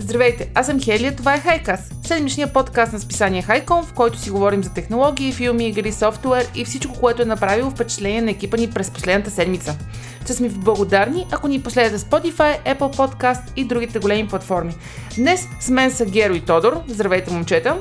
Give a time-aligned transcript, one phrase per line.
[0.00, 4.30] Здравейте, аз съм Хелия, това е Хайкас, седмичният подкаст на списание Хайком, в който си
[4.30, 8.70] говорим за технологии, филми, игри, софтуер и всичко, което е направило впечатление на екипа ни
[8.70, 9.78] през последната седмица.
[10.24, 14.74] Ще сме ви благодарни, ако ни последвате Spotify, Apple Podcast и другите големи платформи.
[15.16, 16.80] Днес с мен са Геро и Тодор.
[16.88, 17.76] Здравейте, момчета!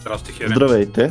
[0.00, 0.56] Здрасти, Хелия!
[0.56, 1.10] Здравейте!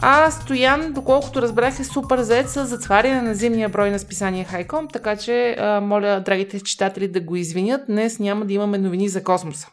[0.00, 4.88] А Стоян, доколкото разбрах, е супер заед с затваряне на зимния брой на списание Хайком,
[4.92, 7.80] така че а, моля драгите читатели да го извинят.
[7.88, 9.68] Днес няма да имаме новини за космоса.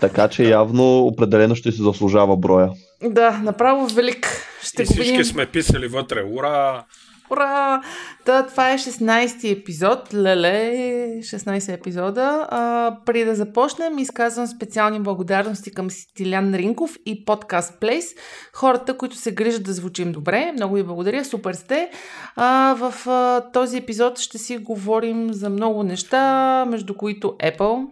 [0.00, 2.70] Така че явно определено ще си заслужава броя.
[3.02, 4.46] Да, направо велик.
[4.62, 5.24] Ще и го всички видим.
[5.24, 6.24] сме писали вътре.
[6.32, 6.84] Ура!
[7.30, 7.82] Ура!
[8.26, 10.14] Да, това е 16-ти епизод.
[10.14, 10.72] Леле,
[11.20, 12.46] 16 епизода.
[12.50, 18.16] А, преди да започнем, изказвам специални благодарности към Стилян Ринков и Podcast Place.
[18.54, 20.52] Хората, които се грижат да звучим добре.
[20.52, 21.90] Много ви благодаря, супер сте.
[22.36, 27.86] А, в а, този епизод ще си говорим за много неща, между които Apple,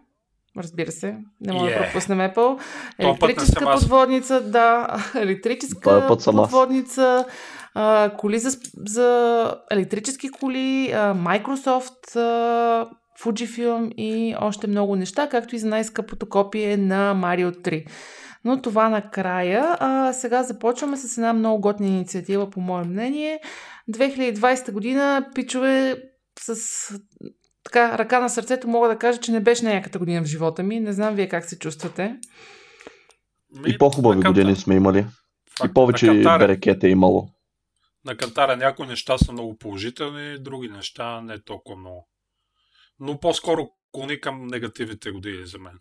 [0.59, 1.79] Разбира се, не мога Yeah.
[1.79, 2.61] да пропуснем Apple.
[2.99, 6.51] Електрическа подводница, да, електрическа съм аз.
[7.81, 12.91] А, коли за, за електрически коли, а, Microsoft, а,
[13.23, 17.87] Fujifilm и още много неща, както и за най-скъпото копие на Mario 3.
[18.45, 19.77] Но това накрая.
[19.81, 23.41] А, сега започваме с една много готна инициатива, по мое мнение.
[23.91, 26.03] 2020 година, пичове,
[26.41, 26.59] с
[27.65, 30.81] така, ръка на сърцето мога да кажа, че не беше някаката година в живота ми.
[30.81, 32.17] Не знам вие как се чувствате.
[33.67, 35.07] И по-хубави години сме имали.
[35.59, 37.29] факт, И повече берекет е имало.
[38.05, 42.09] На Кантара някои неща са много положителни, други неща не толкова много.
[43.01, 45.79] Но по-скоро клони към негативните години за мен.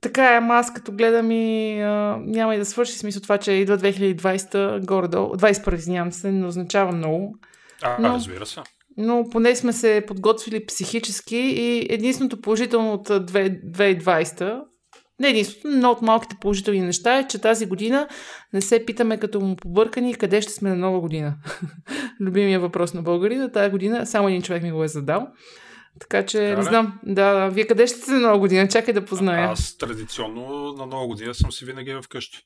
[0.00, 3.52] Така е, ама аз като гледам и а, няма и да свърши смисъл това, че
[3.52, 5.34] идва 2020 горе-долу.
[5.34, 7.36] 21, извинявам се, не означава много.
[7.82, 8.60] А, Но- разбира се.
[8.96, 14.62] Но поне сме се подготвили психически и единственото положително от а, две- 2020
[15.20, 18.08] не единственото, но от малките положителни неща е, че тази година
[18.52, 21.36] не се питаме като му побъркани къде ще сме на нова година.
[22.20, 23.52] Любимия въпрос на българина.
[23.52, 25.28] Тази година само един човек ми го е задал.
[26.00, 28.68] Така че, Така не знам, да, вие къде ще сте на нова година?
[28.68, 29.48] Чакай да позная.
[29.48, 32.38] Аз традиционно на нова година съм си винаги вкъщи.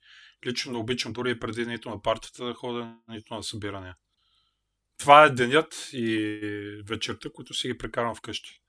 [0.46, 3.94] Лично обичам дори и преди нито на партията да ходя, нито на събирания.
[4.98, 6.30] Това е денят и
[6.88, 8.60] вечерта, които си ги прекарвам вкъщи.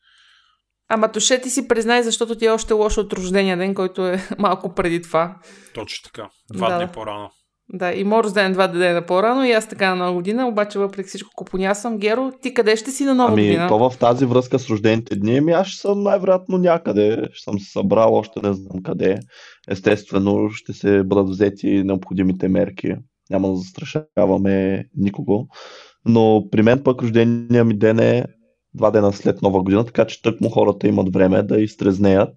[0.89, 4.19] Ама Тоше ти си признай, защото ти е още лошо от рождения ден, който е
[4.39, 5.35] малко преди това.
[5.73, 6.29] Точно така.
[6.53, 6.77] Два Да.
[6.77, 7.29] дни по-рано.
[7.73, 11.07] Да, и моят рожден два дена по-рано и аз така на нова година, обаче въпреки
[11.09, 11.97] всичко купонясвам.
[11.97, 13.67] Геро, ти къде ще си на нова Ами, година?
[13.67, 17.17] то в тази връзка с рождените дни, ами аз ще съм най-вероятно някъде.
[17.33, 19.19] Ще съм се събрал, още не знам къде.
[19.69, 22.93] Естествено, ще се бъдат взети необходимите мерки.
[23.29, 25.47] Няма да застрашаваме никого.
[26.05, 28.25] Но при мен пък рождения ми ден е
[28.75, 32.35] два дена след нова година, така че тъкмо хората имат време да изтрезнеят.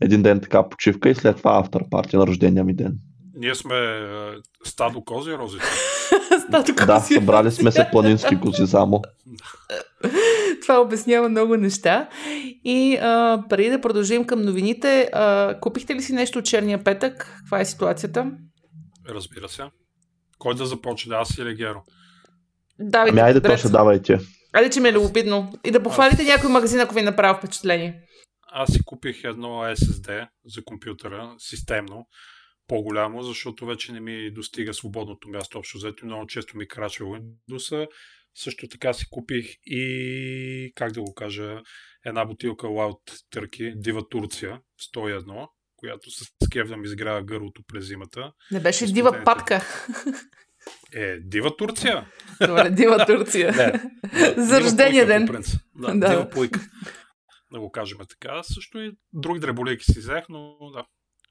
[0.00, 2.98] Един ден така почивка и след това автор парти на рождения ми ден.
[3.34, 4.00] Ние сме е,
[4.64, 5.64] стадо кози розите.
[6.48, 7.14] Стато Да, кози.
[7.14, 9.02] събрали сме се планински кози само.
[10.62, 12.08] Това обяснява много неща.
[12.64, 17.34] И а, преди да продължим към новините, а, купихте ли си нещо от черния петък?
[17.38, 18.30] Каква е ситуацията?
[19.08, 19.62] Разбира се.
[20.38, 21.82] Кой да започне, аз или Геро?
[22.80, 24.18] Давайте, Ами айде, то ще давайте.
[24.52, 25.52] Айде, че ме е любопитно.
[25.64, 28.02] И да похвалите някой магазин, ако ви е направил впечатление.
[28.52, 32.06] Аз си купих едно SSD за компютъра, системно,
[32.66, 37.88] по-голямо, защото вече не ми достига свободното място общо взето много често ми крачва Windows.
[38.34, 41.60] Също така си купих и, как да го кажа,
[42.06, 44.60] една бутилка Loud Turkey, Дива Турция,
[44.96, 48.32] 101, която с скев да ми изгрява гърлото през зимата.
[48.50, 49.60] Не беше дива патка.
[50.94, 52.06] Е, Дива Турция!
[52.46, 53.52] Добре, дива Турция.
[53.52, 55.26] Не, За рождения ден.
[55.74, 56.08] Да, Да.
[56.08, 56.60] Дива пуйка.
[57.52, 58.42] Да го кажем така.
[58.42, 60.84] Също и други дреболейки си взех, но да.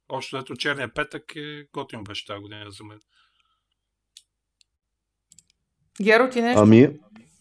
[0.10, 3.00] Общо ето черния петък е готино беше тази година за мен.
[6.02, 6.62] Геро, ти нещо?
[6.62, 6.90] Ами,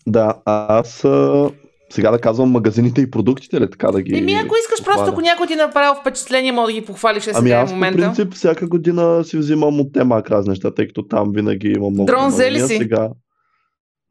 [0.06, 1.50] да, аз а,
[1.90, 5.12] сега да казвам магазините и продуктите ли така да ги Еми, ако искаш, просто похваля?
[5.12, 7.70] ако някой ти е направил впечатление, мога да ги похвалиш е Ами сега е аз
[7.70, 7.98] по момента.
[7.98, 12.06] принцип всяка година си взимам от темак разни неща, тъй като там винаги има много
[12.06, 12.68] Дрон взе ли намаления.
[12.68, 12.76] си?
[12.76, 13.08] Сега...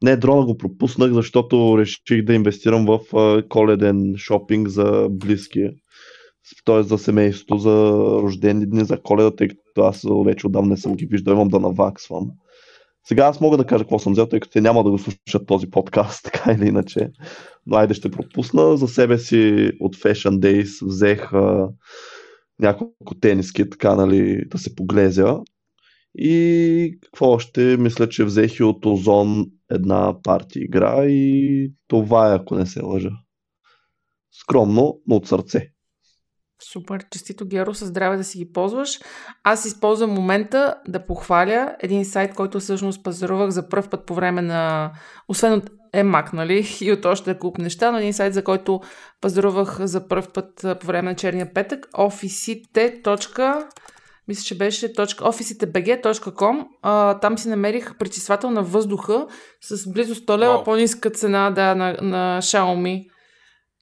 [0.02, 2.98] Не, дрона го пропуснах, защото реших да инвестирам в
[3.48, 5.70] коледен шопинг за близки.
[6.64, 6.82] Т.е.
[6.82, 7.70] за семейството, за
[8.22, 11.60] рождени дни, за коледа, тъй като аз вече отдавна не съм ги виждал, имам да
[11.60, 12.30] наваксвам.
[13.08, 15.46] Сега аз мога да кажа какво съм взел, тъй като те няма да го слушат
[15.46, 17.10] този подкаст, така или иначе.
[17.66, 18.76] Но айде ще пропусна.
[18.76, 21.68] За себе си от Fashion Days взех а,
[22.58, 25.40] няколко тениски, така нали, да се поглезя.
[26.18, 27.76] И какво още?
[27.76, 32.82] Мисля, че взех и от Озон една партия игра и това е, ако не се
[32.84, 33.10] лъжа.
[34.32, 35.70] Скромно, но от сърце.
[36.72, 38.98] Супер, честито Геро, със здраве да си ги ползваш.
[39.42, 44.42] Аз използвам момента да похваля един сайт, който всъщност пазарувах за първ път по време
[44.42, 44.92] на...
[45.28, 46.66] Освен от Емак, нали?
[46.80, 48.80] И от още куп неща, но един сайт, за който
[49.20, 51.86] пазарувах за първ път по време на черния петък.
[51.92, 53.66] officite.
[54.28, 56.66] Мисля, че беше officitebg.com.
[57.20, 59.26] Там си намерих пречиствател на въздуха
[59.60, 60.64] с близо 100 лева wow.
[60.64, 63.06] по-ниска цена да, на, на Xiaomi.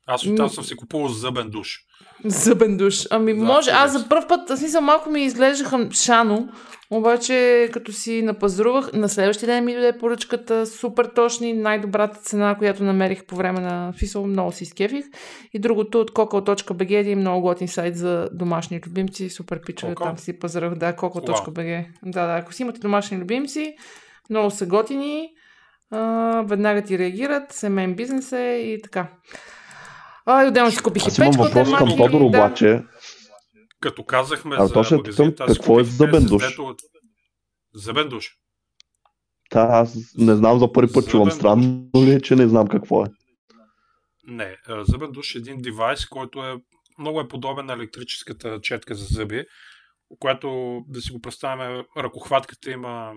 [0.06, 1.85] Аз оттам съм си купувал зъбен душ.
[2.24, 3.06] Зъбен душ.
[3.10, 3.70] Ами да, може.
[3.70, 6.48] Аз за първ път, аз смисъл, малко ми изглеждаха шано,
[6.90, 12.84] обаче като си напазарувах, на следващия ден ми дойде поръчката, супер точни, най-добрата цена, която
[12.84, 15.04] намерих по време на фисъл, много си изкефих.
[15.54, 20.38] И другото от kokol.bg, един много готин сайт за домашни любимци, супер пичове, там си
[20.38, 21.86] пазарах, да, kokol.bg.
[22.02, 23.76] Да, да, ако си имате домашни любимци,
[24.30, 25.28] много са готини,
[25.90, 29.06] а, веднага ти реагират, семейен бизнес е и така.
[30.26, 32.82] А, и отделно си купих Аз имам въпрос към Тодор обаче.
[33.80, 36.44] Като казахме а, за точно магазин, какво е зъбен душ?
[37.74, 38.30] Зъбен душ.
[39.52, 41.30] Да, аз не знам за първи път чувам.
[41.30, 43.06] Странно ли е, че не знам какво е?
[44.26, 46.56] Не, зъбен душ е един девайс, който е
[46.98, 49.44] много е подобен на електрическата четка за зъби,
[50.18, 53.12] която да си го представяме, ръкохватката има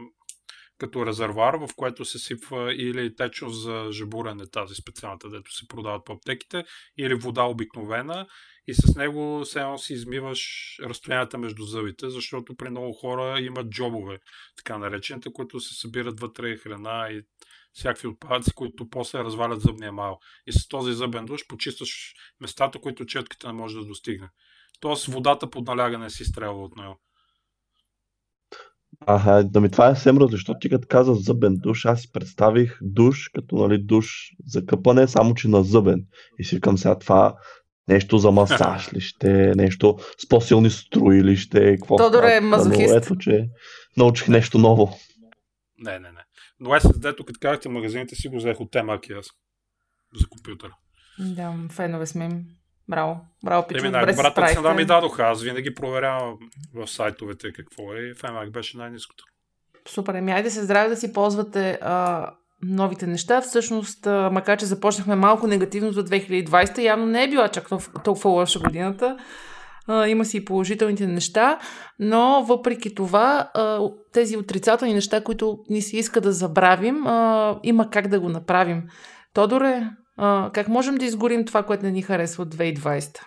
[0.80, 6.06] като резервуар, в което се сипва или течо за жабурене, тази специалната, дето се продават
[6.06, 6.66] по аптеките,
[6.98, 8.28] или вода обикновена
[8.68, 14.20] и с него само си измиваш разстоянията между зъбите, защото при много хора имат джобове,
[14.58, 17.22] така наречените, които се събират вътре храна и
[17.74, 20.20] всякакви отпадъци, които после развалят зъбния мал.
[20.48, 24.30] И с този зъбен душ почистваш местата, които четката не може да достигне.
[24.80, 27.02] Тоест водата под налягане си изстрелва от него.
[29.06, 32.12] Ага, да ми това е съвсем различно, защото ти като каза зъбен душ, аз си
[32.12, 34.07] представих душ, като нали, душ
[34.46, 36.06] за къпане, само че на зъбен.
[36.40, 37.36] И си викам сега това
[37.88, 42.90] нещо за масаж ли ще, нещо с по-силни струи ли ще, какво Тодор е мазохист.
[42.90, 43.50] Но ето, че
[43.98, 44.98] научих нещо ново.
[45.78, 46.24] Не, не, не.
[46.60, 49.25] Но SSD-то, като казахте магазините, си го взех от темаки аз
[50.16, 50.75] за компютъра.
[51.19, 52.30] Да, фенове сме
[52.89, 53.80] Браво, браво, пичо.
[53.80, 55.24] Еми, най-добрата цена ми дадоха.
[55.24, 56.38] Аз винаги проверявам
[56.75, 59.24] в сайтовете какво е и FMAC беше най-низкото.
[59.88, 62.25] Супер, еми айде се здраве да си ползвате а,
[62.63, 63.41] новите неща.
[63.41, 67.68] Всъщност, а, макар че започнахме малко негативно за 2020, явно не е била чак
[68.03, 69.18] толкова лоша годината.
[69.88, 71.59] А, има си и положителните неща,
[72.00, 77.89] но въпреки това, а, тези отрицателни неща, които ни се иска да забравим, а, има
[77.89, 78.83] как да го направим.
[79.33, 79.89] Тодоре,
[80.54, 83.19] как можем да изгорим това, което не ни харесва от 2020?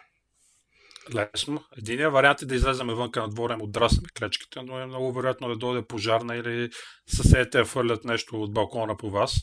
[1.14, 1.64] Лесно.
[1.78, 5.48] Единият вариант е да излезем вънка на двора и отдрасаме клечките, но е много вероятно
[5.48, 6.70] да дойде пожарна или
[7.08, 9.36] съседите да фърлят нещо от балкона по вас.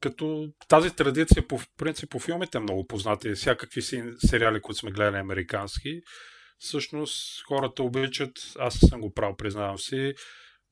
[0.00, 4.90] Като тази традиция по принцип по филмите е много позната всякакви си сериали, които сме
[4.90, 6.00] гледали американски.
[6.58, 10.14] Всъщност хората обичат, аз съм го правил, признавам си,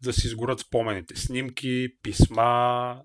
[0.02, 1.16] да си изгорят спомените.
[1.16, 3.02] Снимки, писма,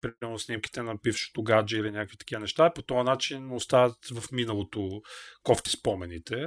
[0.00, 5.02] примерно снимките на бившото гадже или някакви такива неща, по този начин остават в миналото
[5.42, 6.46] кофти спомените.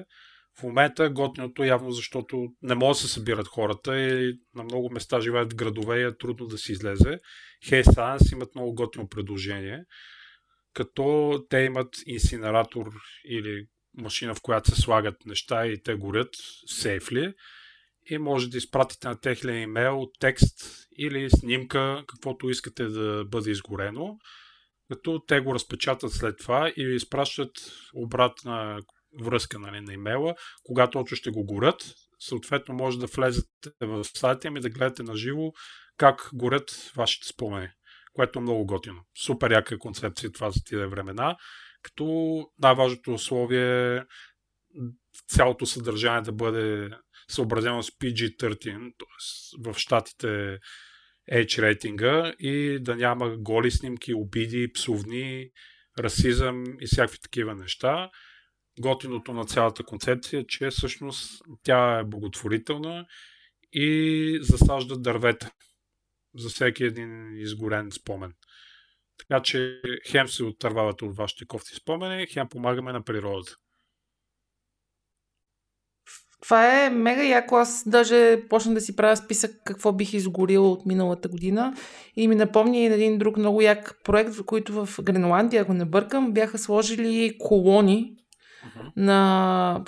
[0.59, 4.89] В момента е готиното явно, защото не могат да се събират хората и на много
[4.89, 7.19] места живеят в градове и е трудно да се излезе.
[7.65, 9.83] Hey Science имат много готино предложение,
[10.73, 12.85] като те имат инсинератор
[13.25, 13.67] или
[13.97, 16.29] машина, в която се слагат неща и те горят
[16.65, 17.33] сейфли
[18.09, 24.17] и може да изпратите на техния имейл текст или снимка, каквото искате да бъде изгорено,
[24.89, 27.51] като те го разпечатат след това и ви изпращат
[27.93, 28.79] обратна
[29.21, 31.95] връзка нали, на имейла, когато точно ще го горят.
[32.19, 35.51] Съответно може да влезете в сайта им и да гледате на живо
[35.97, 37.69] как горят вашите спомени,
[38.13, 39.01] което е много готино.
[39.25, 41.35] Супер яка концепция това за тия времена,
[41.81, 42.05] като
[42.59, 44.01] най-важното условие е
[45.27, 46.89] цялото съдържание да бъде
[47.33, 49.71] съобразено с PG-13, т.е.
[49.71, 50.59] в щатите
[51.31, 55.49] H рейтинга и да няма голи снимки, обиди, псовни,
[55.99, 58.09] расизъм и всякакви такива неща.
[58.79, 63.05] Готиното на цялата концепция е, че всъщност тя е благотворителна
[63.71, 65.51] и засажда дървета
[66.35, 68.33] за всеки един изгорен спомен.
[69.17, 73.55] Така че хем се отървавате от вашите кофти спомени, хем помагаме на природата.
[76.43, 77.55] Това е мега яко.
[77.55, 81.73] Аз даже почна да си правя списък какво бих изгорила от миналата година
[82.15, 86.31] и ми напомни един друг много як проект, в който в Гренландия, ако не бъркам,
[86.31, 88.11] бяха сложили колони
[88.65, 88.91] uh-huh.
[88.97, 89.81] на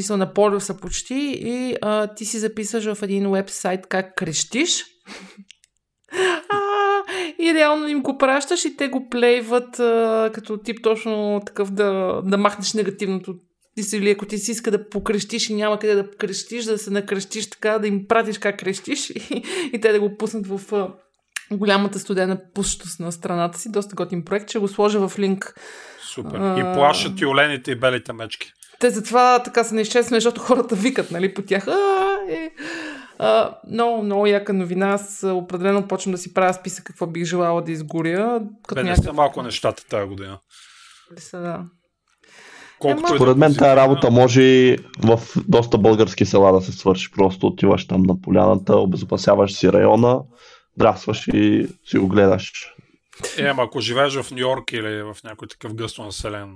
[0.00, 4.84] са на полюса почти и а, ти си записаш в един вебсайт как крещиш.
[6.50, 6.58] а,
[7.38, 12.20] и реално им го пращаш и те го плейват а, като тип точно такъв да,
[12.24, 13.34] да махнеш негативното
[13.92, 17.50] или ако ти си иска да покрещиш и няма къде да крещиш, да се накрещиш
[17.50, 19.42] така, да им пратиш как крещиш и,
[19.72, 20.88] и те да го пуснат в
[21.50, 23.72] голямата студена пустост на страната си.
[23.72, 24.50] Доста готин проект.
[24.50, 25.54] Ще го сложа в линк.
[26.14, 26.38] Супер.
[26.38, 26.58] А...
[26.58, 28.52] И плашат и олените и белите мечки.
[28.80, 31.66] Те затова така са неизчестни, защото хората викат нали, по тях.
[33.18, 34.88] А, много, много яка новина.
[34.88, 38.40] Аз определено почвам да си правя списък какво бих желала да изгоря.
[38.68, 39.16] Като Бе, някакъв...
[39.16, 40.38] малко нещата тази година.
[41.18, 41.64] Са, да.
[42.78, 47.10] Колкото Според мен тази работа може в доста български села да се свърши.
[47.16, 50.20] Просто отиваш там на поляната, обезопасяваш си района,
[50.76, 52.52] драсваш и си го гледаш.
[53.38, 56.54] Е, ама ако живееш в Нью Йорк или в някой такъв гъсто населен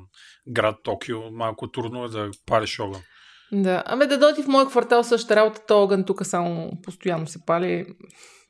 [0.48, 3.00] град Токио, малко трудно е да париш огън.
[3.52, 7.38] Да, ами да дойди в моя квартал същата работа, то огън тук само постоянно се
[7.46, 7.86] пали.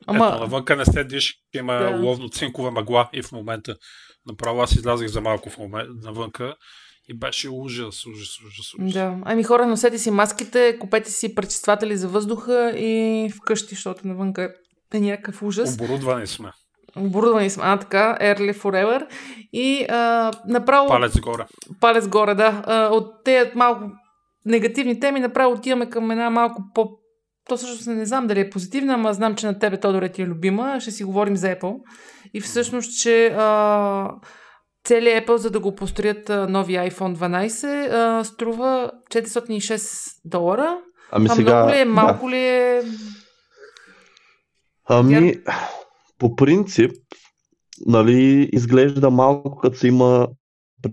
[0.07, 0.27] Ама...
[0.27, 1.89] Ето, навънка не седиш, има да.
[1.89, 3.75] ловно цинкова мъгла и в момента
[4.25, 6.55] направо аз излязах за малко в момента навънка
[7.09, 8.93] и беше ужас, ужас, ужас, ужас.
[8.93, 9.17] Да.
[9.25, 14.53] Ами хора, носете си маските, купете си пречистватели за въздуха и вкъщи, защото навънка
[14.93, 15.73] е някакъв ужас.
[15.73, 16.51] Оборудвани сме.
[16.95, 19.07] Оборудвани сме, а така, Early Forever.
[19.53, 20.87] И а, направо...
[20.87, 21.45] Палец горе.
[21.79, 22.63] Палец горе, да.
[22.65, 23.91] А, от тези малко
[24.45, 26.89] негативни теми направо отиваме към една малко по...
[27.47, 30.27] То всъщност не знам дали е позитивна, ама знам, че на тебе Тодоре ти е
[30.27, 30.79] любима.
[30.79, 31.75] Ще си говорим за Apple.
[32.33, 34.09] И всъщност, че а,
[34.83, 40.77] целият Apple, за да го построят нови iPhone 12, а, струва 406 долара.
[41.11, 41.55] Ами а сега...
[41.55, 42.31] Много ли е, малко да.
[42.31, 42.83] ли е?
[44.89, 45.33] Ами,
[46.17, 46.91] по принцип,
[47.85, 50.27] нали, изглежда малко като се има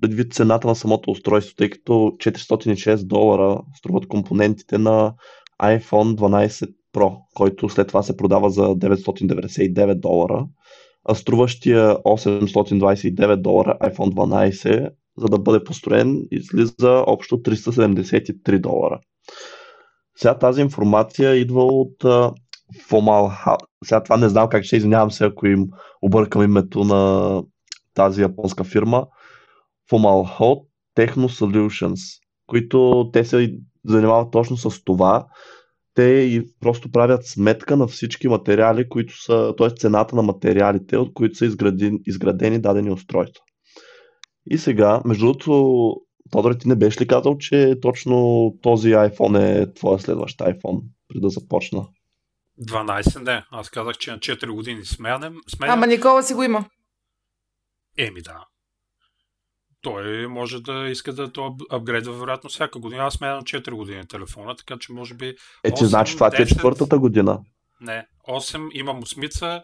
[0.00, 5.14] предвид цената на самото устройство, тъй като 406 долара струват компонентите на
[5.62, 10.46] iPhone 12 Pro, който след това се продава за 999 долара,
[11.14, 19.00] струващия 829 долара iPhone 12, за да бъде построен, излиза общо 373 долара.
[20.16, 22.02] Сега тази информация идва от
[22.90, 25.68] Fomal Сега това не знам как ще извинявам се, ако им
[26.02, 27.42] объркам името на
[27.94, 29.06] тази японска фирма.
[29.90, 30.66] Fomalhaut
[30.96, 32.00] Techno Solutions,
[32.46, 33.54] които те се
[33.84, 35.26] занимават точно с това.
[36.00, 39.70] Те и просто правят сметка на всички материали, които са, т.е.
[39.70, 43.42] цената на материалите, от които са изградени, изградени дадени устройства.
[44.50, 45.94] И сега, между другото,
[46.30, 51.20] Тодор, ти не беше ли казал, че точно този iPhone е твоя следващ iPhone, преди
[51.20, 51.86] да започна?
[52.68, 53.44] 12 не.
[53.50, 55.36] Аз казах, че на 4 години сменям.
[55.48, 55.74] сменям.
[55.78, 56.64] Ама Никола си го има.
[57.98, 58.44] Еми да
[59.82, 63.02] той може да иска да то апгрейдва вероятно всяка година.
[63.02, 65.34] Аз сменям 4 години телефона, така че може би.
[65.64, 66.36] Е, че значи това 10...
[66.36, 67.40] ти е четвъртата година.
[67.80, 69.62] Не, 8 имам осмица,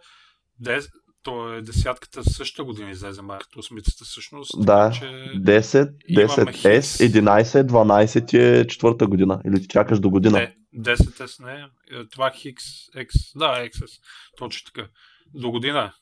[0.63, 0.89] 10,
[1.23, 4.51] то е десятката същата година излезе марката осмицата всъщност.
[4.59, 9.41] Да, че 10, 10 S, 11, 12 е четвърта година.
[9.47, 10.39] Или ти чакаш до година?
[10.39, 10.95] Не, 10
[11.27, 11.61] S не,
[12.01, 12.65] е, това Хикс,
[12.97, 14.01] X, да, XS,
[14.39, 14.89] точно така.
[15.35, 15.93] До година.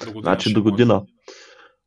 [0.00, 0.94] До година значи до година.
[0.94, 1.17] Може.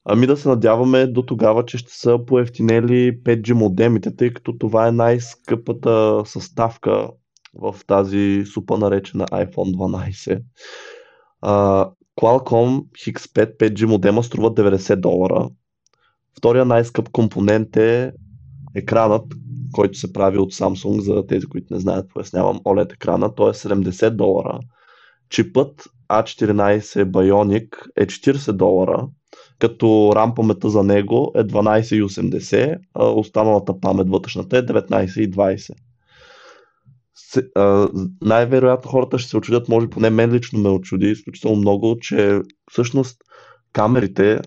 [0.06, 4.88] Ами да се надяваме до тогава, че ще са поевтинели 5G модемите, тъй като това
[4.88, 7.10] е най-скъпата съставка
[7.54, 10.42] в тази супа наречена iPhone 12.
[11.44, 11.92] Uh,
[12.22, 15.50] Qualcomm X5 5G модема струва 90 долара.
[16.38, 18.12] Втория най-скъп компонент е
[18.76, 19.26] екранът,
[19.74, 23.54] който се прави от Samsung, за тези, които не знаят, пояснявам OLED екрана, той е
[23.54, 24.60] 70 долара.
[25.30, 29.08] Чипът A14 Bionic е 40 долара
[29.62, 35.74] като рам паметта за него е 12,80, а останалата памет вътрешната е 19,20.
[38.22, 42.40] Най-вероятно хората ще се очудят, може поне мен лично ме очуди изключително много, че
[42.72, 43.18] всъщност
[43.74, 44.40] камерите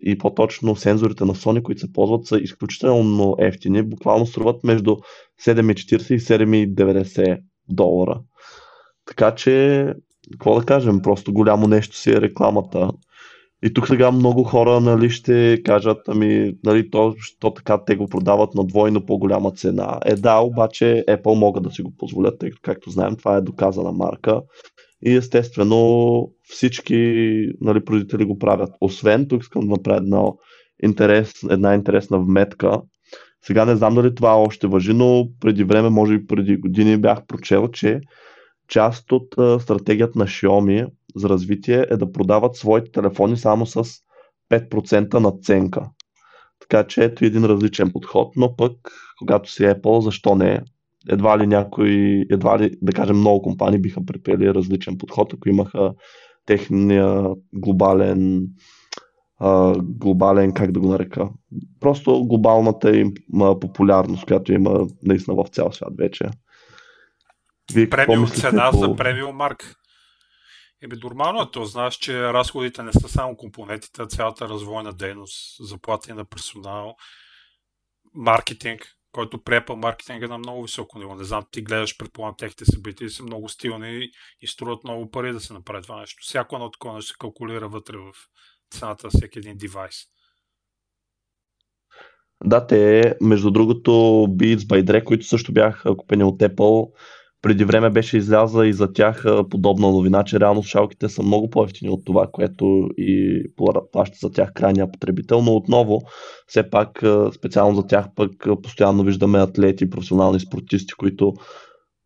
[0.00, 3.82] и по-точно сензорите на Sony, които се ползват, са изключително ефтини.
[3.82, 4.96] Буквално струват между
[5.46, 8.20] 7,40 и 7,90 долара.
[9.06, 9.86] Така че,
[10.32, 12.90] какво да кажем, просто голямо нещо си е рекламата.
[13.62, 18.06] И тук сега много хора нали, ще кажат, ами, нали, то, то така те го
[18.06, 19.98] продават на двойно по-голяма цена.
[20.04, 23.40] Е да, обаче Apple могат да си го позволят, тъй като, както знаем, това е
[23.40, 24.40] доказана марка.
[25.02, 26.94] И естествено всички
[27.60, 28.70] нали, производители го правят.
[28.80, 30.22] Освен, тук искам да направя една,
[30.82, 32.80] интерес, една интересна вметка.
[33.44, 37.26] Сега не знам дали това още въжи, но преди време, може и преди години бях
[37.26, 38.00] прочел, че
[38.68, 40.86] част от стратегията на Xiaomi
[41.16, 43.84] за развитие е да продават своите телефони само с
[44.50, 45.88] 5% надценка.
[46.60, 48.72] Така че ето един различен подход, но пък
[49.18, 50.62] когато си Apple, защо не?
[51.08, 51.90] Едва ли някой,
[52.30, 55.92] едва ли, да кажем, много компании биха припели различен подход, ако имаха
[56.46, 58.46] техния глобален
[59.40, 61.28] а, глобален, как да го нарека,
[61.80, 63.12] просто глобалната им
[63.60, 66.24] популярност, която има наистина в цял свят вече.
[67.74, 68.76] Вие премиум цена по...
[68.76, 69.74] за премиум марк.
[70.82, 71.64] Еми, нормално е то.
[71.64, 76.96] Знаеш, че разходите не са само компонентите, а цялата развойна дейност, заплати на персонал,
[78.14, 81.14] маркетинг, който препа маркетинга е на много високо ниво.
[81.14, 84.08] Не знам, ти гледаш, предполагам, техните събития са много стилни
[84.40, 86.22] и струват много пари да се направи това нещо.
[86.22, 88.12] Всяко едно такова нещо се калкулира вътре в
[88.70, 89.96] цената на всеки един девайс.
[92.44, 93.90] Да, те, между другото,
[94.28, 96.92] Beats by Dre, които също бяха купени от Apple,
[97.42, 101.90] преди време беше излязла и за тях подобна новина, че реално шалките са много по-ефтини
[101.90, 103.42] от това, което и
[103.92, 106.00] плаща за тях крайния потребител, но отново,
[106.46, 107.02] все пак
[107.34, 108.30] специално за тях пък
[108.62, 111.32] постоянно виждаме атлети, професионални спортисти, които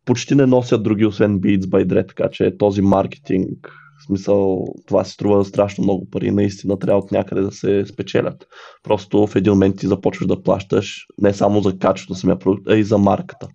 [0.05, 3.71] почти не носят други освен Beats by Dre, така че този маркетинг,
[4.01, 8.47] в смисъл, това се струва страшно много пари, наистина трябва от някъде да се спечелят.
[8.83, 12.67] Просто в един момент ти започваш да плащаш не само за качеството на самия продукт,
[12.69, 13.47] а и за марката.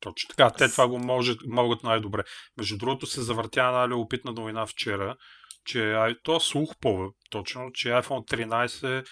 [0.00, 0.50] Точно така.
[0.50, 2.24] Те това го може, могат най-добре.
[2.56, 5.16] Между другото се завъртя една любопитна новина вчера,
[5.64, 9.06] че то слух по точно, че iPhone 13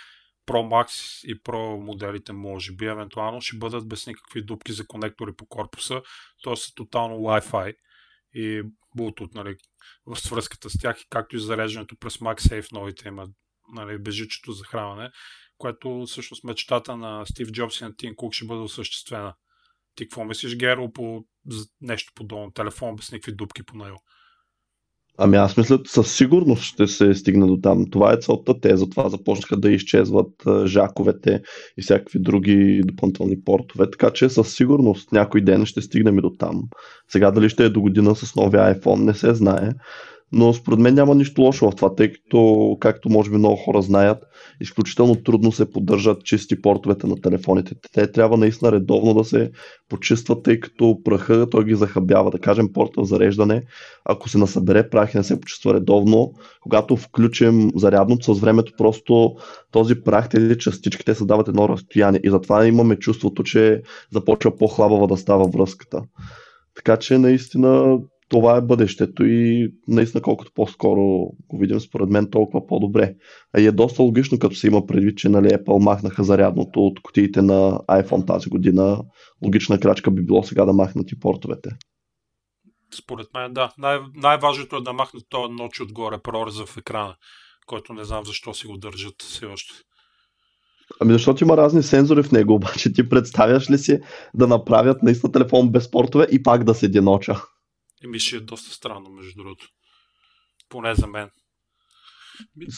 [0.46, 5.32] Pro Max и Pro моделите може би евентуално ще бъдат без никакви дупки за конектори
[5.36, 6.02] по корпуса,
[6.44, 6.56] т.е.
[6.56, 7.74] са тотално Wi-Fi
[8.34, 8.62] и
[8.98, 9.56] Bluetooth, нали,
[10.06, 13.28] в свръзката с тях, както и зареждането през MagSafe новите има
[13.74, 15.10] нали, безжичето захранване,
[15.58, 19.34] което всъщност мечтата на Стив Джобс и на Тин Кук ще бъде осъществена.
[19.96, 21.24] Ти какво мислиш, Геро, по
[21.80, 22.50] нещо подобно?
[22.50, 23.98] Телефон без никакви дупки по него?
[25.18, 27.90] Ами аз мисля, със сигурност ще се стигне до там.
[27.90, 28.60] Това е целта.
[28.60, 31.42] Те затова започнаха да изчезват жаковете
[31.78, 33.90] и всякакви други допълнителни портове.
[33.90, 36.62] Така че със сигурност някой ден ще стигнем и до там.
[37.08, 39.70] Сега дали ще е до година с новия iPhone, не се знае
[40.32, 43.82] но според мен няма нищо лошо в това, тъй като, както може би много хора
[43.82, 44.18] знаят,
[44.60, 47.74] изключително трудно се поддържат чисти портовете на телефоните.
[47.92, 49.50] Те трябва наистина редовно да се
[49.88, 52.30] почистват, тъй като праха той ги захабява.
[52.30, 53.62] Да кажем, порта за зареждане,
[54.04, 59.34] ако се насъбере прах и не се почиства редовно, когато включим зарядното с времето, просто
[59.70, 65.06] този прах, тези частичките се дават едно разстояние и затова имаме чувството, че започва по-хлабава
[65.06, 66.02] да става връзката.
[66.76, 71.00] Така че наистина това е бъдещето и наистина колкото по-скоро
[71.48, 73.14] го видим, според мен толкова по-добре.
[73.56, 77.02] А и е доста логично, като се има предвид, че нали, Apple махнаха зарядното от
[77.02, 79.04] кутиите на iPhone тази година.
[79.44, 81.70] Логична крачка би било сега да махнат и портовете.
[82.94, 83.72] Според мен, да.
[83.78, 87.14] Най- най-важното е да махнат този ноч отгоре, прореза в екрана,
[87.66, 89.74] който не знам защо си го държат все още.
[91.00, 93.98] Ами защото има разни сензори в него, обаче ти представяш ли си
[94.34, 97.42] да направят наистина телефон без портове и пак да седи ноча?
[98.04, 99.68] Ми ще е доста странно, между другото.
[100.68, 101.30] Поне за мен.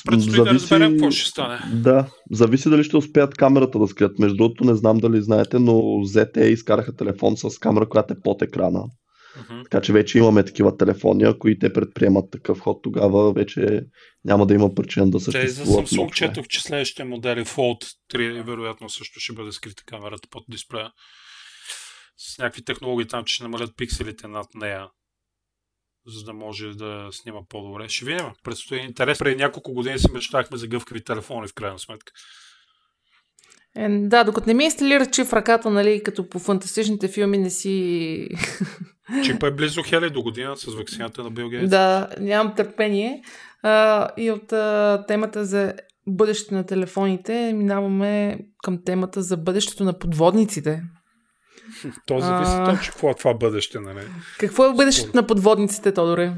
[0.05, 0.45] Предстои зависи...
[0.45, 1.61] да разберем какво ще стане.
[1.73, 4.19] Да, зависи дали ще успеят камерата да скрият.
[4.19, 8.43] Между другото, не знам дали знаете, но ZTE изкараха телефон с камера, която е под
[8.43, 8.85] екрана.
[9.39, 9.63] Uh-huh.
[9.63, 13.81] Така че вече имаме такива телефони, ако и те предприемат такъв ход, тогава вече
[14.25, 15.89] няма да има причина да съществуват.
[15.89, 20.29] Те за Samsung четох, че следващите модели Fold 3 вероятно също ще бъде скрита камерата
[20.31, 20.91] под дисплея.
[22.17, 24.87] С някакви технологии там, че ще намалят пикселите над нея
[26.09, 27.89] за да може да снима по-добре.
[27.89, 28.27] Ще видим.
[28.45, 29.19] Предстои интерес.
[29.19, 32.13] Преди няколко години си мечтахме за гъвкави телефони, в крайна сметка.
[33.77, 37.51] Е, да, докато не ми инсталира чип в ръката, нали, като по фантастичните филми не
[37.51, 38.29] си...
[39.25, 41.71] Чипа е близо хели до година с вакцината на Бил Гейтс.
[41.71, 43.23] Да, нямам търпение.
[43.63, 45.75] А, и от а, темата за
[46.07, 50.83] бъдещето на телефоните минаваме към темата за бъдещето на подводниците.
[52.07, 52.65] То зависи а...
[52.65, 54.09] точно какво е това бъдеще, нали?
[54.39, 56.35] Какво е бъдещето на подводниците, Тодоре?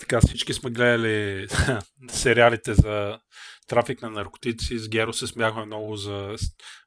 [0.00, 1.46] Така, всички сме гледали
[2.10, 3.18] сериалите за
[3.68, 4.78] трафик на наркотици.
[4.78, 6.36] С Геро се смяхме много за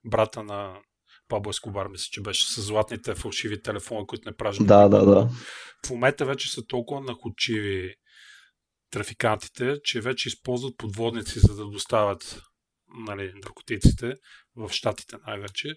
[0.06, 0.74] брата на
[1.28, 4.68] Пабло Ескобар, мисля, че беше с златните фалшиви телефони, които не пражат.
[4.68, 5.30] Да, да, да.
[5.86, 7.96] В момента вече са толкова находчиви
[8.92, 12.42] трафикантите, че вече използват подводници, за да доставят
[13.08, 14.14] нали, наркотиците
[14.56, 15.70] в щатите най-вече,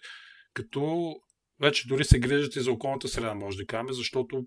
[0.54, 1.14] като
[1.60, 4.46] вече дори се грижат и за околната среда, може да кажем, защото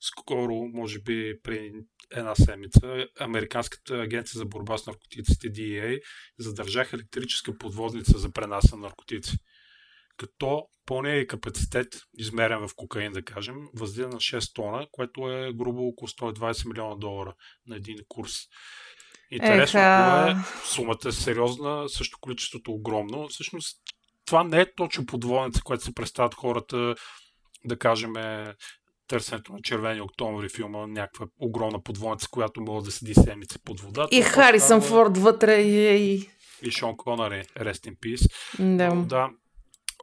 [0.00, 1.72] скоро, може би при
[2.10, 6.00] една седмица, Американската агенция за борба с наркотиците DEA
[6.38, 9.36] задържаха електрическа подводница за пренаса на наркотици.
[10.16, 15.86] Като пълният капацитет, измерен в кокаин, да кажем, възлиза на 6 тона, което е грубо
[15.86, 17.34] около 120 милиона долара
[17.66, 18.34] на един курс.
[19.30, 23.28] Интересно е, сумата е сериозна, също количеството огромно.
[23.28, 23.81] Всъщност
[24.32, 26.94] това не е точно подводница, което се представят хората,
[27.64, 28.12] да кажем,
[29.08, 34.16] търсенето на червени октомври филма, някаква огромна подводница, която може да седи седмици под водата.
[34.16, 36.28] И Харисън Форд вътре и...
[36.62, 38.28] И Шон Конър Rest in Peace.
[38.76, 39.04] Да.
[39.06, 39.30] да.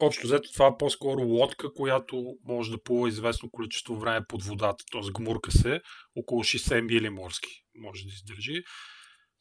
[0.02, 4.84] Общо взето това е по-скоро лодка, която може да плува известно количество време под водата,
[4.92, 5.12] т.е.
[5.12, 5.82] гмурка се,
[6.16, 8.64] около 60 мили морски може да издържи,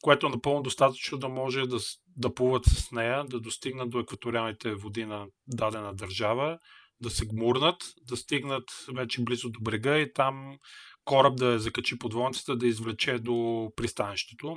[0.02, 1.78] което е напълно достатъчно да може да,
[2.16, 6.58] да плуват с нея, да достигнат до екваториалните води на дадена държава,
[7.00, 7.76] да се гмурнат,
[8.08, 10.58] да стигнат вече близо до брега и там
[11.04, 14.56] кораб да закачи подводницата, да извлече до пристанището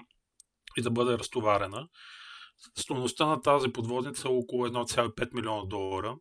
[0.78, 1.88] и да бъде разтоварена.
[2.78, 6.16] Стоеността на тази подводница е около 1,5 милиона долара.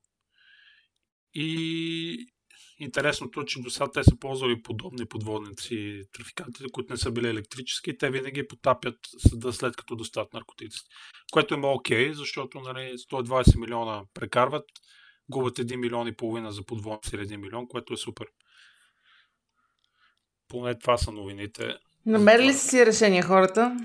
[1.35, 2.27] И
[2.81, 7.29] интересното е, че до сега те са ползвали подобни подводници, трафикантите, които не са били
[7.29, 10.89] електрически, те винаги потапят съда след като достат наркотиците.
[11.33, 14.65] Което има окей, okay, защото нали, 120 милиона прекарват,
[15.29, 18.27] губят 1 милион и половина за подводници или 1 милион, което е супер.
[20.49, 21.77] Поне това са новините.
[22.07, 23.77] Намерили си решение хората?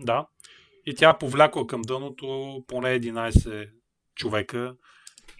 [0.00, 0.26] Да.
[0.86, 3.70] И тя повлякла към дъното поне 11
[4.14, 4.76] човека,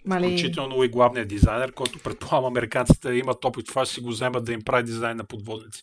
[0.05, 0.25] Мали...
[0.25, 4.53] включително и главният дизайнер, който предполагам американците имат опит това, ще си го вземат да
[4.53, 5.81] им прави дизайн на подводници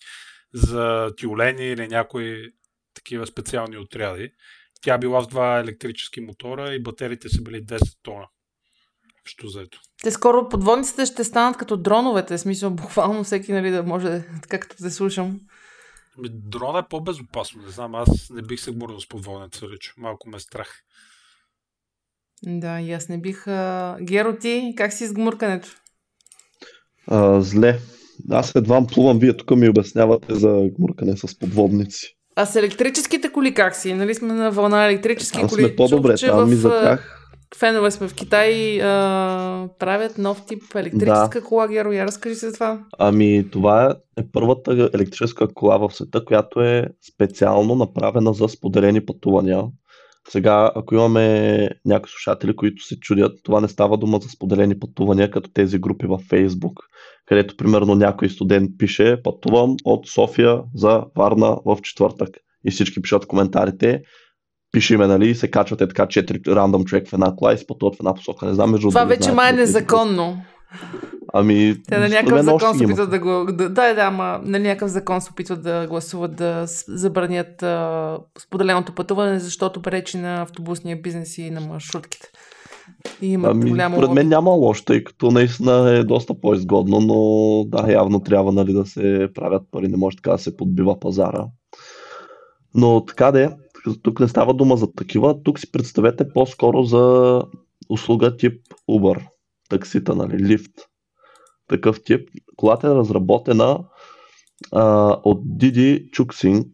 [0.54, 2.50] за тюлени или някои
[2.94, 4.30] такива специални отряди.
[4.82, 8.26] Тя била с два електрически мотора и батериите са били 10 тона.
[9.24, 9.80] Що заето.
[10.02, 14.60] Те скоро подводниците ще станат като дроновете, в смисъл буквално всеки нали, да може, така
[14.60, 15.40] като те слушам.
[16.18, 19.94] Ми, дрона е по-безопасно, не знам, аз не бих се гмурнал с подводница, реч.
[19.96, 20.82] Малко ме е страх.
[22.46, 23.48] Да, и аз не бих...
[23.48, 23.96] А...
[24.00, 25.68] Геро, ти как си с гмуркането?
[27.06, 27.78] А, зле.
[28.30, 32.16] Аз едва плувам, вие тук ми обяснявате за гмуркане с подводници.
[32.36, 33.94] А с електрическите коли как си?
[33.94, 35.62] Нали сме на вълна електрически там коли?
[35.62, 37.16] сме по-добре, Чух, там в, ми за тях.
[37.58, 41.46] Фенове сме в Китай, а, правят нов тип електрическа да.
[41.46, 42.84] кола, Геро, я разкажи се това.
[42.98, 49.62] Ами това е първата електрическа кола в света, която е специално направена за споделени пътувания.
[50.32, 55.30] Сега, ако имаме някои слушатели, които се чудят, това не става дума за споделени пътувания,
[55.30, 56.74] като тези групи във Facebook,
[57.26, 62.28] където примерно някой студент пише пътувам от София за Варна в четвъртък.
[62.66, 64.02] И всички пишат в коментарите,
[64.72, 67.96] пише име, нали, се качвате така четири рандом човек в една кола и се пътуват
[67.96, 68.46] в една посока.
[68.46, 70.42] Не знам, между Това вече май е незаконно.
[71.32, 73.46] Ами, те на някакъв закон се опитват да го...
[73.52, 78.94] Да, да, да, ама на някакъв закон се опитват да гласуват да забранят а, споделеното
[78.94, 82.28] пътуване, защото пречи на автобусния бизнес и на маршрутките.
[83.22, 83.96] И има ами, голямо...
[83.96, 88.72] Според мен няма лошо, тъй като наистина е доста по-изгодно, но да, явно трябва нали,
[88.72, 91.46] да се правят пари, не може така да се подбива пазара.
[92.74, 93.50] Но така де,
[94.02, 97.42] тук не става дума за такива, тук си представете по-скоро за
[97.88, 99.26] услуга тип Uber,
[99.70, 100.72] таксита, нали, лифт
[101.68, 102.28] такъв тип.
[102.56, 103.78] Колата е разработена
[104.72, 106.66] а, от Didi Chuxing.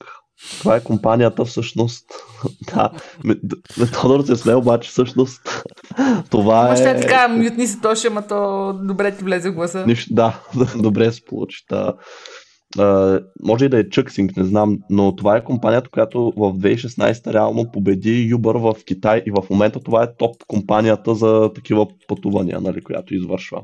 [0.59, 2.05] Това е компанията всъщност.
[2.75, 2.91] да,
[4.01, 5.65] Тодор се сме, обаче всъщност
[6.31, 6.71] това е...
[6.71, 9.87] Може така, мютни се тоше, ама то добре ти влезе в гласа.
[9.87, 10.41] Нищо, да,
[10.77, 11.65] добре се получи.
[11.71, 11.95] Да.
[13.45, 17.71] Може и да е Чъксинг, не знам, но това е компанията, която в 2016 реално
[17.73, 22.83] победи Uber в Китай и в момента това е топ компанията за такива пътувания, нали,
[22.83, 23.63] която извършва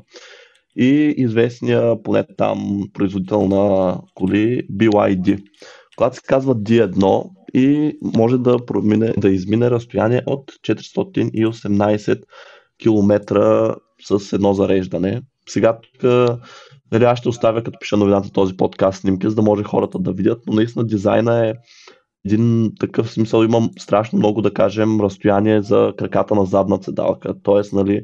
[0.75, 5.43] и известния поне там производител на коли BYD.
[5.97, 12.21] Когато се казва D1 и може да, промине, да измине разстояние от 418
[12.83, 13.75] км
[14.07, 15.21] с едно зареждане.
[15.49, 16.11] Сега тук
[16.91, 20.13] нали, аз ще оставя като пиша новината този подкаст снимки, за да може хората да
[20.13, 21.53] видят, но наистина дизайна е
[22.25, 27.33] един такъв смисъл, имам страшно много да кажем разстояние за краката на задна седалка.
[27.43, 28.01] Тоест, нали,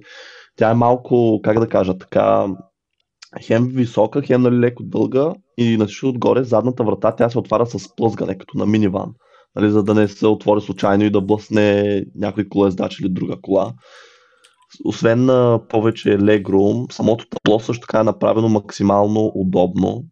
[0.56, 2.48] тя е малко, как да кажа, така,
[3.42, 7.96] хем висока, хем нали, леко дълга и на отгоре задната врата тя се отваря с
[7.96, 9.14] плъзгане, като на миниван.
[9.56, 13.74] Нали, за да не се отвори случайно и да блъсне някой колездач или друга кола.
[14.86, 20.04] Освен на повече legroom, самото табло също така е направено максимално удобно,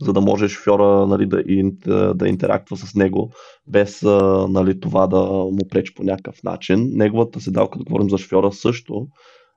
[0.00, 3.32] за да може шофьора нали, да, да интерактва с него,
[3.66, 4.02] без
[4.48, 6.90] нали, това да му пречи по някакъв начин.
[6.92, 9.06] Неговата седалка, да говорим за шофьора също,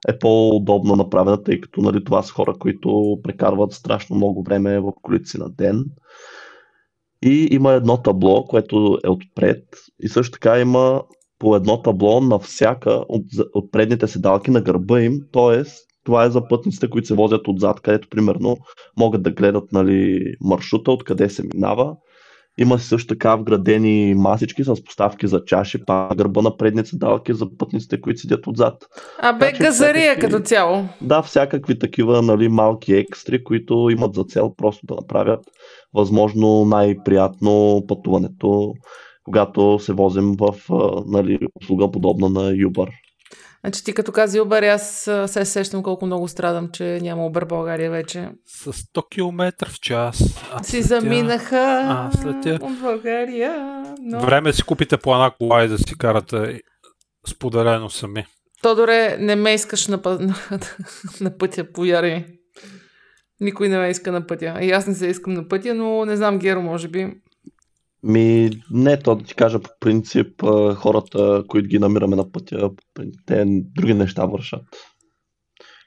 [0.08, 4.92] е по-удобно направена, тъй като нали, това са хора, които прекарват страшно много време в
[5.02, 5.84] колите си на ден.
[7.22, 9.64] И има едно табло, което е отпред
[10.02, 11.02] и също така има
[11.40, 13.24] по едно табло на всяка от,
[13.54, 15.70] от предните седалки на гърба им, т.е.
[16.04, 18.56] това е за пътниците, които се возят отзад, където примерно
[18.98, 21.96] могат да гледат нали, маршрута, откъде се минава
[22.58, 27.34] Има също така вградени масички с поставки за чаши, па гърба на предния седалък е
[27.34, 28.74] за пътниците, които седят отзад.
[29.18, 30.84] А бе, Така газария всякакви- като цяло.
[31.00, 35.40] Да, всякакви такива нали, малки екстри, които имат за цел просто да направят
[35.94, 38.74] възможно най-приятно пътуването,
[39.30, 40.54] когато се возим в
[41.06, 42.88] нали, услуга подобна на Uber.
[43.64, 47.46] Значи ти като каза Uber, аз а, се сещам колко много страдам, че няма Uber
[47.48, 48.28] България вече.
[48.46, 50.42] С 100 км в час.
[50.52, 53.82] А Си заминаха А, след тя- от България.
[54.02, 54.20] Но...
[54.20, 56.60] Време си купите по една кола и да си карате
[57.28, 58.24] споделено сами.
[58.62, 60.20] Тодоре, не ме искаш на, път...
[60.20, 60.34] на,
[61.20, 62.24] на пътя, повярвай.
[63.40, 64.58] Никой не ме иска на пътя.
[64.60, 67.12] И аз не се искам на пътя, но не знам, Геро, може би.
[68.02, 72.70] Ми, не, то да ти кажа по принцип, а, хората, които ги намираме на пътя,
[73.26, 74.62] те други неща вършат.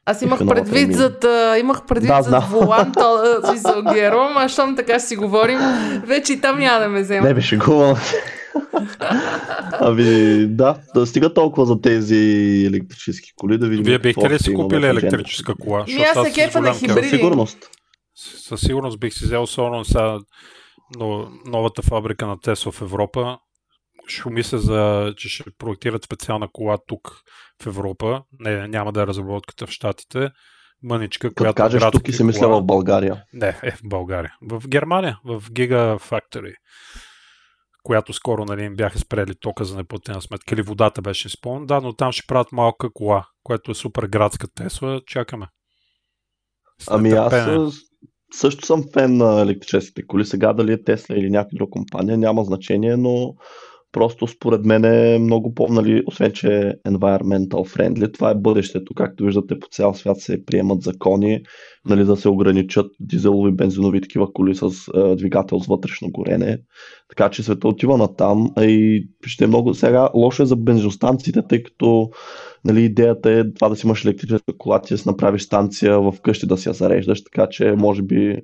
[0.06, 0.98] Аз имах предвид премия.
[0.98, 5.00] зад, а, имах предвид Да, да, зад волан, то, а, смисъл, Геро, ама щом така
[5.00, 5.60] си говорим,
[6.06, 7.28] вече и там няма да ме взема.
[7.28, 8.24] Не бе, шегувам се.
[9.72, 12.18] Ами, да, да стига толкова за тези
[12.68, 13.86] електрически коли, да видим.
[13.86, 15.86] Вие бихте ли си купили електрическа кола?
[15.88, 17.02] Ми, аз се кефа на хибриди.
[17.02, 17.58] Със сигурност.
[18.16, 20.20] Със сигурност бих си взел особено сега
[20.98, 23.38] но, новата фабрика на Тесла в Европа.
[24.08, 27.22] Ще мисля за, че ще проектират специална кола тук
[27.64, 28.24] в Европа.
[28.40, 30.30] Не, няма да е разработката в Штатите.
[30.84, 32.60] Мъничка, Като която кажеш тук и се мисля кола.
[32.60, 33.24] в България.
[33.34, 34.36] Не, е в България.
[34.42, 36.54] В Германия, в Giga Factory,
[37.84, 40.56] която скоро нали, им бяха спрели тока за неплатена сметка.
[40.56, 41.66] Или водата беше спомнен.
[41.66, 45.02] Да, но там ще правят малка кола, която е супер градска Тесла.
[45.08, 45.48] Чакаме.
[46.88, 47.34] Ами аз
[48.34, 50.26] също съм фен на електрическите коли.
[50.26, 53.36] Сега дали е Тесла или някаква друга компания, няма значение, но
[53.94, 58.94] просто според мен е много по, нали, освен че е environmental friendly, това е бъдещето.
[58.94, 61.42] Както виждате по цял свят се приемат закони,
[61.86, 66.58] нали, да се ограничат дизелови, бензинови такива коли с а, двигател с вътрешно горене.
[67.10, 68.52] Така че света отива на там.
[68.62, 72.10] И ще е много сега лошо е за бензиностанциите, тъй като
[72.66, 76.14] нали, идеята е това да си имаш електрическа кола, ти да си направиш станция в
[76.24, 78.38] къщи да си я зареждаш, така че може би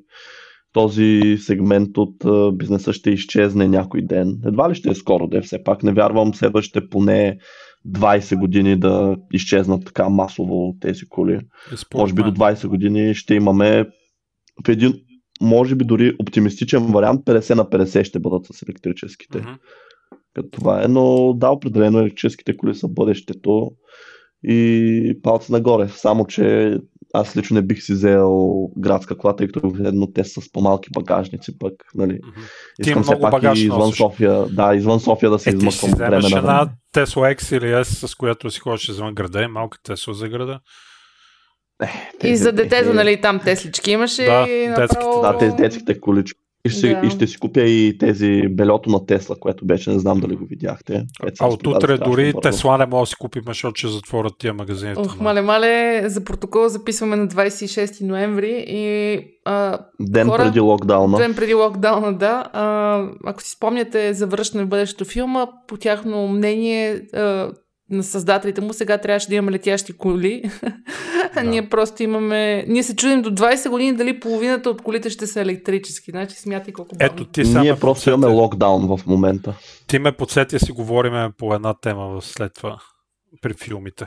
[0.73, 4.41] този сегмент от а, бизнеса ще изчезне някой ден.
[4.45, 5.83] Едва ли ще е скоро, де все пак.
[5.83, 7.37] Не вярвам следващите поне
[7.87, 11.39] 20 години да изчезнат така масово тези коли.
[11.73, 12.35] И според Може би до мен.
[12.35, 13.85] 20 години ще имаме
[14.65, 14.93] в един,
[15.41, 19.37] може би дори оптимистичен вариант, 50 на 50 ще бъдат с електрическите.
[19.37, 19.49] Мгм.
[20.33, 23.71] Като това е, но да, определено електрическите коли са бъдещето
[24.43, 25.87] и палца нагоре.
[25.87, 26.77] Само, че
[27.13, 30.89] аз лично не бих си взел градска кола, тъй като едно те са с по-малки
[30.93, 32.41] багажници, пък, нали, Мгм.
[32.79, 33.97] искам все пак и извън носиш.
[33.97, 37.35] София, да, извън София да се Е, ти измъквам си от време на една Tesla
[37.35, 40.59] X или S, с която си ходиш извън града, и малка Tesla за града.
[41.83, 44.23] И Тези- за детето, тези- нали, там теслички имаше.
[44.25, 45.21] Да, и детските, направо...
[45.21, 46.39] Да, тези детските колички.
[46.65, 47.07] И ще, Да.
[47.07, 50.45] и ще си купя и тези белето на Тесла, което беше, не знам дали го
[50.45, 50.93] видяхте.
[51.39, 52.39] А от разпродава утре дори бързо.
[52.41, 54.99] Тесла не може да си купим, защото ще затворят тия магазините.
[55.01, 61.17] Ох, мале, мале, за протокол записваме на 26 ноември и а, Ден хора, преди локдауна.
[61.17, 62.49] ден преди локдауна, да.
[62.53, 67.51] А, ако си спомняте за връщане в бъдещето филма, по тяхно мнение а,
[67.89, 70.43] на създателите му, сега трябваше да имаме летящи коли.
[71.33, 71.43] Да.
[71.43, 72.65] ние просто имаме...
[72.67, 76.11] Ние се чудим до 20 години дали половината от колите ще са електрически.
[76.11, 77.13] Значи смятай колко бавно.
[77.13, 78.09] Ето ти Ние просто подсети.
[78.09, 79.53] имаме локдаун в момента.
[79.87, 82.77] Ти ме подсети си говориме по една тема след това
[83.41, 84.05] при филмите.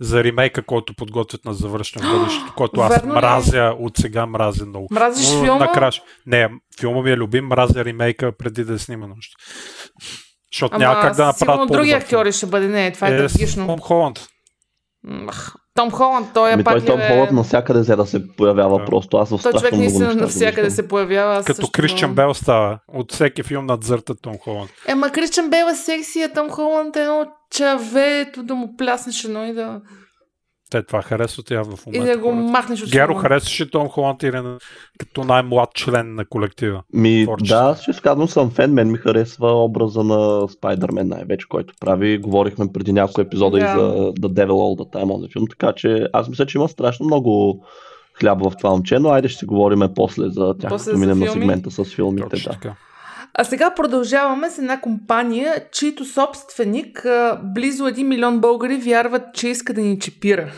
[0.00, 3.16] За ремейка, който подготвят на завършване в бъдещето, който аз Верно ли?
[3.16, 4.86] мразя, от сега мразя много.
[4.90, 5.58] Мразиш Но филма?
[5.58, 6.48] накрая ще- Не,
[6.80, 9.14] филма ми е любим, мразя ремейка преди да е снимано.
[10.52, 12.68] Защото няма как да направят сигурно други актьори ще бъде.
[12.68, 13.66] Не, това е, Е, трагично.
[13.66, 14.28] Том Холанд.
[15.74, 18.84] Том Холанд, той е Ами пак той Том Холанд навсякъде взе да се появява Да.
[18.84, 19.16] просто.
[19.16, 21.36] Аз Той човек наистина навсякъде се появява.
[21.36, 22.78] Като също- Кристиан Бел става.
[22.88, 24.70] От всеки филм надзърта Том Холанд.
[24.88, 29.44] Ема Кристиан Бел е секси, а Том Холанд е едно чавето да му пляснеш едно
[29.44, 29.80] и да,
[30.72, 32.12] Те това харесват явно в и момента.
[32.12, 32.42] да го хората.
[32.42, 33.20] махнеш от Геро, филма.
[33.20, 34.56] харесваш ли Том Холанд или не-
[34.98, 36.82] като най-млад член на колектива?
[36.92, 37.56] Ми, творчество?
[37.56, 38.72] да, ще казвам, съм фен.
[38.72, 42.18] Мен ми харесва образа на Спайдермен най-вече, който прави.
[42.18, 43.64] Говорихме преди няколко епизода Да.
[43.64, 43.80] и за
[44.12, 47.06] The Devil All the Time on the Film, така че аз мисля, че има страшно
[47.06, 47.64] много
[48.14, 51.18] хляб в това момче, но айде ще си говорим после за тях, После като минем
[51.18, 52.28] на сегмента с филмите.
[52.28, 52.58] Точно Да.
[52.58, 52.74] така.
[53.34, 57.06] А сега продължаваме с една компания, чийто собственик,
[57.44, 60.52] близо 1 милион българи вярват, че иска да ни чипира.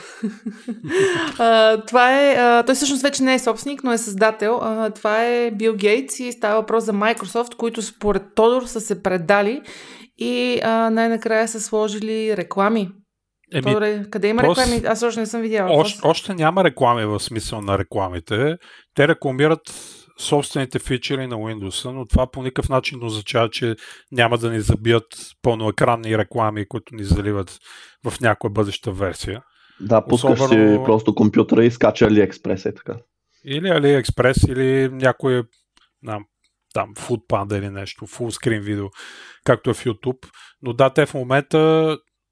[1.86, 4.60] това е, той всъщност вече не е собственик, но е създател.
[4.94, 9.62] Това е Бил Гейтс и става въпрос за Microsoft, които според Тодор са се предали
[10.18, 10.60] и
[10.90, 12.88] най-накрая са сложили реклами.
[13.52, 14.82] Еми, Тодоре, къде има то с- реклами?
[14.86, 15.70] Аз още не съм видяла.
[15.80, 18.56] още, още няма реклами в смисъл на рекламите.
[18.94, 19.60] Те рекламират
[20.18, 23.76] собствените фичери на Windows, но това по никакъв начин не означава, че
[24.12, 25.06] няма да ни забият
[25.42, 27.58] пълноекранни реклами, които ни заливат
[28.04, 29.42] в някоя бъдеща версия.
[29.80, 30.78] Да, пускаш Особено...
[30.78, 32.96] си просто компютъра и скача AliExpress е така.
[33.44, 35.42] Или AliExpress, или някой
[36.06, 36.24] там,
[36.74, 38.86] там Foodpanda или нещо, full видео,
[39.44, 40.26] както е в YouTube.
[40.62, 41.58] Но да, те в момента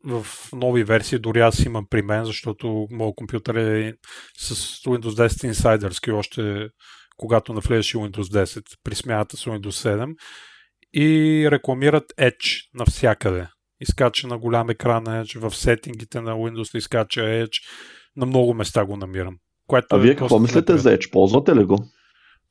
[0.05, 3.95] в нови версии, дори аз имам при мен, защото моят компютър е
[4.39, 6.69] с Windows 10 инсайдърски още
[7.23, 10.15] когато навлезеше Windows 10 при смяната с Windows 7
[10.95, 13.49] и рекламират Edge навсякъде.
[13.81, 17.63] Изкача на голям екран Edge, в сетингите на Windows изкача Edge,
[18.17, 19.37] на много места го намирам.
[19.67, 21.11] Което а е вие какво мислите за Edge?
[21.11, 21.79] Ползвате ли го?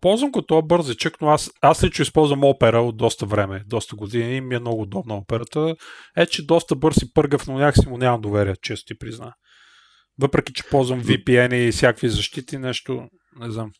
[0.01, 4.35] Ползвам го това бързичък, но аз, аз лично използвам опера от доста време, доста години
[4.35, 5.75] и ми е много удобна операта.
[6.17, 9.33] Е, че доста бърз и пъргав, но някакси му нямам доверие, често ти призна.
[10.21, 13.07] Въпреки, че ползвам VPN и всякакви защити, нещо,
[13.39, 13.71] не знам.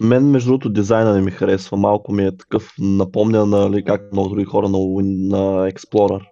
[0.00, 1.76] Мен, между другото, дизайна не ми харесва.
[1.76, 6.26] Малко ми е такъв напомня, нали, как много други хора на, на Explorer.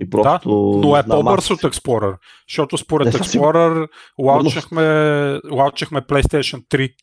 [0.00, 2.16] И просто, да, но е по-бърз от Explorer,
[2.48, 4.82] защото според не, Explorer лаучахме,
[5.50, 6.94] лаучахме PlayStation 3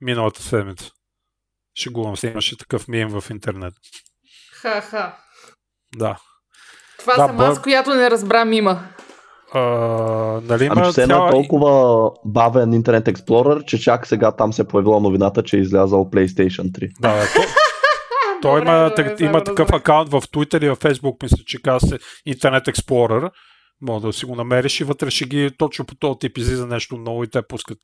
[0.00, 0.90] миналата седмица.
[1.78, 3.74] Шегувам се, имаше такъв мим в интернет.
[4.52, 5.16] Ха-ха.
[5.96, 6.16] Да.
[6.98, 7.48] Това да, съм бър...
[7.48, 8.88] аз, която не разбра мима.
[9.54, 9.60] А,
[10.44, 11.28] нали ами, че цяла...
[11.28, 15.60] е толкова бавен Интернет Explorer, че чак сега там се е появила новината, че е
[15.60, 16.90] излязал PlayStation 3.
[17.00, 17.42] Да, то,
[18.42, 21.98] той има, добре, има такъв акаунт в Twitter и в Facebook, мисля, че казва се
[22.26, 23.30] Интернет Explorer.
[23.80, 26.96] Може да си го намериш и вътре ще ги точно по този тип излиза нещо
[26.96, 27.78] ново и те пускат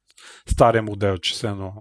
[0.49, 1.73] стария модел, че се едно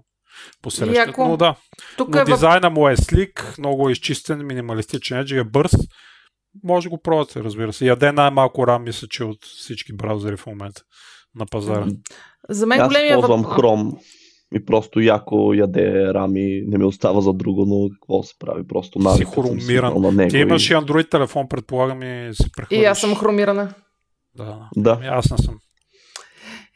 [0.62, 1.18] посрещат.
[1.18, 1.54] Но да,
[1.96, 5.72] Тук но е дизайна му е слик, много е изчистен, минималистичен едж, е бърз.
[6.64, 7.86] Може го пробвате, разбира се.
[7.86, 10.82] Яде най-малко рам, мисля, че от всички браузери в момента
[11.34, 11.86] на пазара.
[12.48, 13.52] За мен Аз големия ползвам въп...
[13.52, 13.98] Chrome
[14.54, 18.66] и просто яко яде рами, не ми остава за друго, но какво се прави?
[18.66, 19.14] Просто на.
[19.14, 20.00] Си хромиран.
[20.00, 22.82] На него Ти имаш и Android телефон, предполагам и си прехвърляш.
[22.82, 23.74] И аз съм хромирана.
[24.36, 24.68] Да.
[24.76, 24.96] да.
[25.00, 25.58] Ами аз не съм.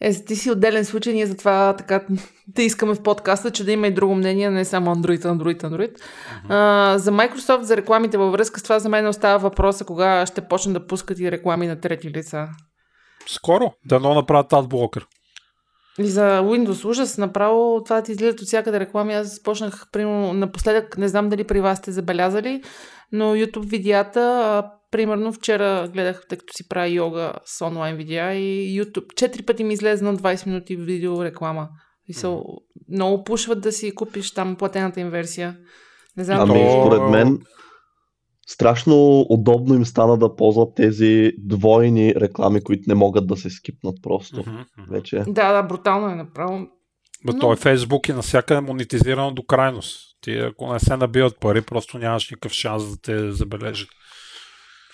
[0.00, 2.06] Е, ти си отделен случай, ние затова така
[2.54, 5.92] те искаме в подкаста, че да има и друго мнение, не само Android, Android, Android.
[5.92, 6.46] Uh-huh.
[6.48, 10.40] А, за Microsoft, за рекламите във връзка с това, за мен остава въпроса кога ще
[10.40, 12.48] почнат да пускат и реклами на трети лица.
[13.26, 15.06] Скоро, да но направят адблокър.
[15.98, 19.14] И за Windows ужас, направо това ти излизат от всякъде реклами.
[19.14, 22.62] Аз почнах, примерно, напоследък, не знам дали при вас сте забелязали,
[23.12, 28.80] но YouTube видеята примерно вчера гледах, тъй като си правя йога с онлайн видеа и
[28.80, 29.14] YouTube.
[29.14, 31.68] Четири пъти ми излезе на 20 минути видео реклама.
[32.06, 32.38] И са,
[32.88, 35.56] много пушват да си купиш там платената им версия.
[36.16, 36.50] Не знам.
[36.50, 36.80] Ами, то...
[36.80, 37.38] според мен,
[38.46, 43.94] страшно удобно им стана да ползват тези двойни реклами, които не могат да се скипнат
[44.02, 44.36] просто.
[44.36, 44.64] Mm-hmm.
[44.90, 45.24] Вече.
[45.28, 46.66] Да, да, брутално е направо.
[47.24, 47.38] Но...
[47.38, 50.09] Той Фейсбук и навсякъде монетизирано до крайност.
[50.20, 53.88] Ти ако не се набиват пари, просто нямаш никакъв шанс да те забележат.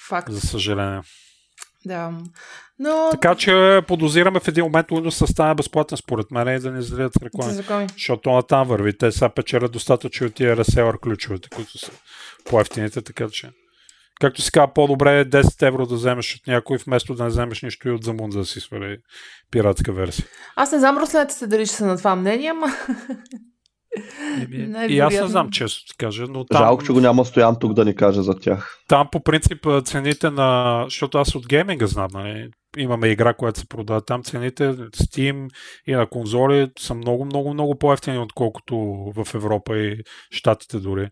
[0.09, 0.33] Факт.
[0.33, 1.01] За съжаление.
[1.85, 2.13] Да.
[2.79, 3.09] Но...
[3.11, 7.23] Така че подозираме в един момент Windows стане безплатен според мен и да не излизат
[7.23, 7.87] реклами.
[7.93, 8.99] Защото на там върви.
[8.99, 11.91] Те са печелят достатъчно от тия реселър ключовете, които са
[12.45, 13.51] по-ефтините, така че.
[14.21, 17.63] Както си казва, по-добре е 10 евро да вземеш от някой, вместо да не вземеш
[17.63, 18.99] нищо и от Замун, за да си свали
[19.51, 20.27] пиратска версия.
[20.57, 22.67] Аз не знам руснаците дали ще са на това мнение, ама
[24.89, 26.27] и аз не знам, често ти кажа.
[26.29, 26.63] Но там...
[26.63, 28.79] Жалко, че го няма стоян тук да ни каже за тях.
[28.89, 30.81] Там по принцип цените на...
[30.85, 32.51] Защото аз от гейминга знам, нали?
[32.77, 34.23] имаме игра, която се продава там.
[34.23, 35.49] Цените Steam
[35.87, 38.77] и на конзоли са много, много, много по-ефтини, отколкото
[39.17, 41.09] в Европа и Штатите дори.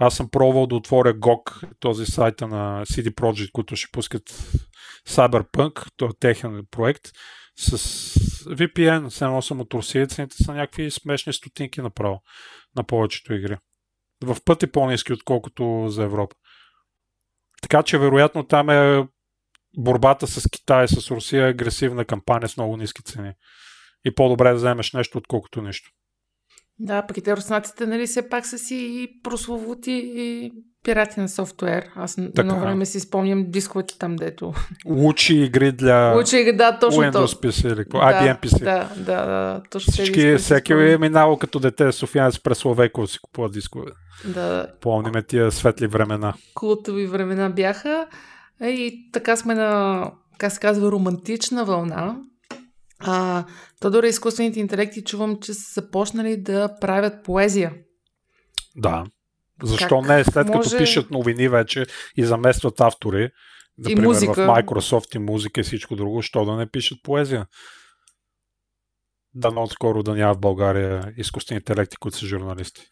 [0.00, 4.22] Аз съм пробвал да отворя GOG, този сайта на CD Projekt, които ще пускат
[5.08, 7.02] Cyberpunk, то е техен проект
[7.56, 7.78] с
[8.44, 12.22] VPN, само съм от Русия, цените са някакви смешни стотинки направо
[12.76, 13.56] на повечето игри.
[14.24, 16.36] В пъти по-низки, отколкото за Европа.
[17.62, 19.08] Така че, вероятно, там е
[19.76, 23.32] борбата с Китай, с Русия, агресивна кампания с много ниски цени.
[24.04, 25.90] И по-добре да вземеш нещо, отколкото нищо.
[26.78, 30.52] Да, пък и те руснаците, нали, все пак са си и прословути и
[30.84, 31.84] пирати на софтуер.
[31.96, 32.30] Аз така.
[32.38, 34.52] едно време си спомням дисковете там, дето.
[34.86, 37.48] Лучи игри для Лучи игри, да, точно Windows то.
[37.48, 37.84] PC или?
[37.84, 38.64] Да, IBM PC.
[38.64, 39.62] Да, да, да.
[39.70, 43.90] Точно Всички, всеки е минало като дете Софиянец през Словеко си купува дискове.
[44.24, 44.66] Да.
[44.80, 46.34] Помниме тия светли времена.
[46.54, 48.06] Култови времена бяха.
[48.62, 52.16] И така сме на, как се казва, романтична вълна.
[53.06, 53.44] А,
[53.80, 57.72] то дори изкуствените интелекти чувам, че са започнали да правят поезия.
[58.76, 59.04] Да.
[59.62, 60.24] Защо как не?
[60.24, 60.70] След може...
[60.70, 61.86] като пишат новини вече
[62.16, 63.30] и заместват автори,
[63.78, 64.32] например и музика.
[64.32, 67.46] в Microsoft и музика и всичко друго, що да не пишат поезия?
[69.34, 72.82] Дано скоро да няма в България изкуствени интелекти, които са журналисти.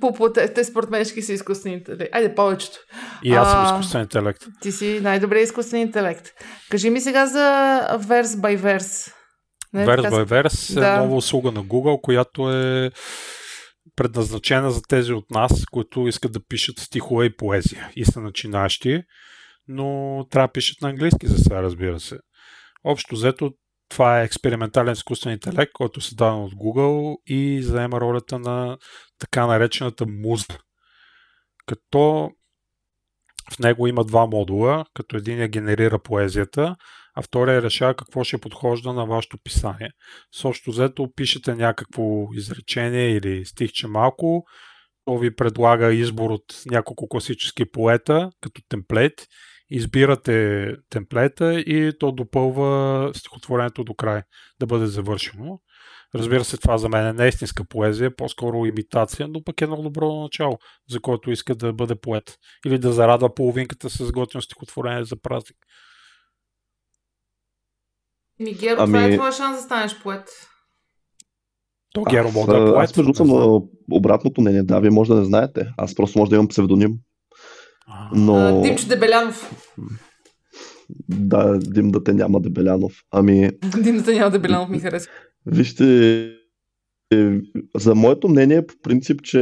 [0.00, 2.08] Пупо, те, те според мен са изкуствени интелекти.
[2.12, 2.78] Айде, повечето.
[3.22, 4.42] И аз съм А, изкуствен интелект.
[4.62, 6.26] Ти си най-добре изкуствен интелект.
[6.70, 7.38] Кажи ми сега за
[8.00, 9.12] Verse by Verse.
[9.72, 10.94] Не, Verse by Verse Да.
[10.94, 12.90] е нова услуга на Google, която е
[13.96, 19.02] предназначена за тези от нас, които искат да пишат стихове и поезия и са начинащи,
[19.68, 22.18] но трябва да пишат на английски за сега, разбира се.
[22.84, 23.50] Общо взето,
[23.94, 28.78] това е експериментален изкуствен интелект, който е създаден от Google и заема ролята на
[29.18, 30.58] така наречената муза.
[31.66, 32.30] Като
[33.52, 36.76] в него има два модула, като един генерира поезията,
[37.14, 39.90] а втория решава какво ще подхожда на вашето писание.
[40.32, 44.44] С общо взето пишете някакво изречение или стихче малко,
[45.04, 49.26] то ви предлага избор от няколко класически поета като темплейт,
[49.70, 54.22] избирате темплейта и то допълва стихотворението до край
[54.60, 55.60] да бъде завършено.
[56.14, 59.82] Разбира се, това за мен не е истинска поезия, по-скоро имитация, но пък е много
[59.82, 60.58] добро начало,
[60.90, 62.38] за който иска да бъде поет.
[62.66, 65.56] Или да зарадва половинката с готино стихотворение за празник.
[68.40, 70.28] Мигеро, Ами- това е твоя шанс да станеш поет.
[71.94, 72.76] То Геро мога да е поет.
[72.76, 73.60] аз между съм на
[73.92, 74.62] обратното мнение.
[74.62, 75.66] Да, вие може да не знаете.
[75.76, 76.98] Аз просто може да имам псевдоним.
[78.12, 79.68] Но Димчо Дебелянов.
[81.08, 82.92] да, Дим да те няма Дебелянов.
[83.10, 83.50] Ами,
[83.82, 85.12] Димата няма Дебелянов ми харесва.
[85.46, 86.20] Вижте,
[87.12, 87.40] е,
[87.76, 89.38] за моето мнение по принцип, че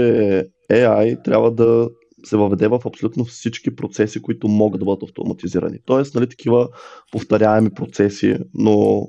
[0.70, 1.88] AI трябва да
[2.24, 5.78] се въведе в абсолютно всички процеси, които могат да бъдат автоматизирани.
[5.84, 6.68] Тоест, нали, такива
[7.12, 9.08] повторяеми процеси, но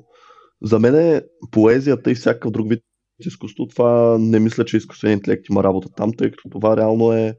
[0.61, 1.21] за мен е
[1.51, 2.79] поезията и всякакъв друг вид
[3.19, 7.35] изкуство, това не мисля, че изкуственият интелект има работа там, тъй като това реално е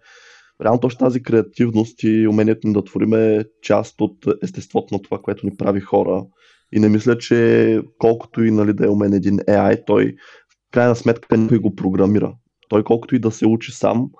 [0.63, 5.19] реално точно тази креативност и умението ни да творим е част от естеството на това,
[5.19, 6.25] което ни прави хора.
[6.73, 10.15] И не мисля, че колкото и нали, да е умен един AI, той
[10.51, 12.35] в крайна сметка никой го програмира.
[12.69, 14.11] Той колкото и да се учи сам,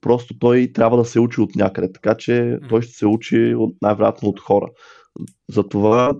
[0.00, 1.92] просто той трябва да се учи от някъде.
[1.92, 4.66] Така че той ще се учи от, най-вероятно от хора.
[5.50, 6.12] Затова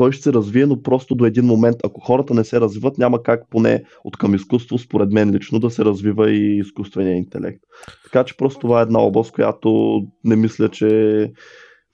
[0.00, 3.22] той ще се развие, но просто до един момент, ако хората не се развиват, няма
[3.22, 7.60] как поне от към изкуство, според мен лично, да се развива и изкуствения интелект.
[8.04, 10.86] Така че просто това е една област, която не мисля, че...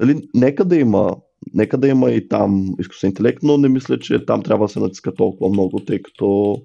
[0.01, 1.17] Нали, нека да има
[1.55, 4.81] Нека да има и там изкуствен интелект, но не мисля, че там трябва да се
[4.81, 6.57] натиска толкова много, тъй като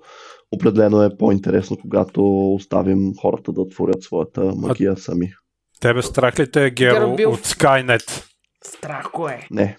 [0.52, 5.34] определено е по-интересно, когато оставим хората да творят своята магия сами.
[5.82, 8.24] Тебе страх ли те е Геро Геро бил- от Skynet?
[8.64, 9.48] Страхо е.
[9.52, 9.78] Не,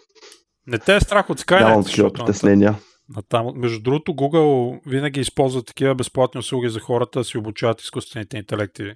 [0.66, 2.74] Не те е страх от Skynet, нямам такива притеснения.
[3.16, 7.80] на там, между другото, Google винаги използва такива безплатни услуги за хората да си обучават
[7.80, 8.92] изкуствените интелекти.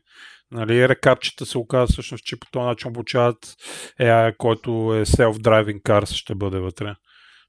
[0.51, 3.57] Нали, рекапчета се оказва всъщност, че по този начин обучават
[4.01, 6.95] AI, който е self-driving cars ще бъде вътре.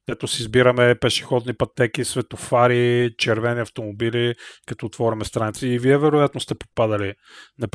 [0.08, 4.34] Ето си избираме пешеходни пътеки, светофари, червени автомобили,
[4.66, 5.66] като отвориме страници.
[5.68, 7.14] И вие вероятно сте попадали
[7.58, 7.68] на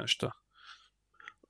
[0.00, 0.30] неща.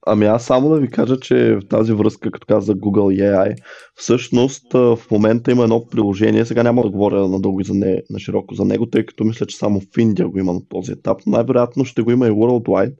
[0.06, 3.54] Ами аз само да ви кажа, че в тази връзка, като каза Google AI,
[3.94, 8.18] всъщност в момента има едно приложение, сега няма да говоря надълго и за не, на
[8.18, 11.20] широко за него, тъй като мисля, че само в Индия го има на този етап,
[11.26, 12.94] но най-вероятно ще го има и worldwide,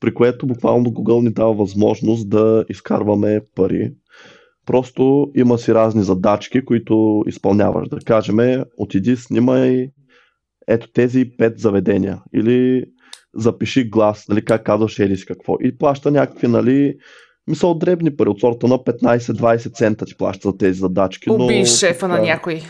[0.00, 3.90] при което буквално Google ни дава възможност да изкарваме пари.
[4.66, 7.88] Просто има си разни задачки, които изпълняваш.
[7.88, 9.88] Да кажем, отиди, снимай
[10.68, 12.22] ето тези пет заведения.
[12.34, 12.84] Или
[13.36, 15.56] запиши глас, нали, как казваш еди си какво.
[15.60, 16.94] И плаща някакви, нали,
[17.46, 21.28] мисъл дребни пари от сорта на 15-20 цента ти плаща за тези задачки.
[21.28, 22.62] но, Уби шефа на така, някой.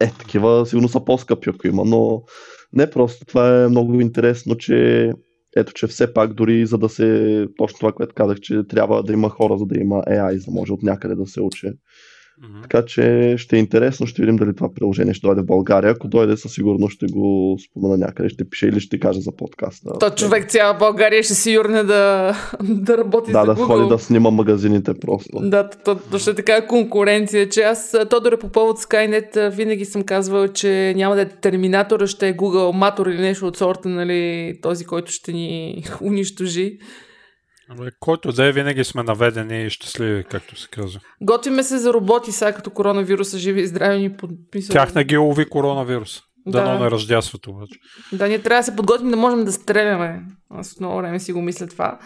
[0.00, 2.22] Е, такива сигурно са по-скъпи, ако има, но
[2.72, 3.26] не просто.
[3.26, 5.12] Това е много интересно, че
[5.56, 9.12] ето, че все пак дори за да се, точно това, което казах, че трябва да
[9.12, 11.72] има хора, за да има AI, за да може от някъде да се учи.
[12.42, 12.62] Мгм.
[12.62, 15.90] Така че ще е интересно, ще видим дали това приложение ще дойде в България.
[15.90, 19.98] Ако дойде, със сигурност ще го спомена някъде, ще пише или ще кажа за подкаста.
[19.98, 23.66] То човек цяла България ще си юрне да, да работи Да, за да Google.
[23.66, 25.38] ходи да снима магазините просто.
[25.40, 30.02] Да, то, то ще е така конкуренция, че аз, Тодоре, по повод Skynet, винаги съм
[30.02, 34.54] казвал, че няма да е терминатора, ще е Google Матор или нещо от сорта, нали,
[34.62, 36.78] този, който ще ни унищожи.
[38.00, 41.00] Който да е, винаги сме наведени и щастливи, както се казва.
[41.20, 44.72] Готвиме се за роботи, сега като коронавируса живи и здрави ни подписва.
[44.72, 46.20] Тях не ги лови коронавирус.
[46.46, 46.62] Да.
[46.62, 47.78] Дано не ръждясват обаче.
[48.12, 50.22] Да, ние трябва да се подготвим да можем да стреляме.
[50.50, 51.98] Аз много време си го мисля това.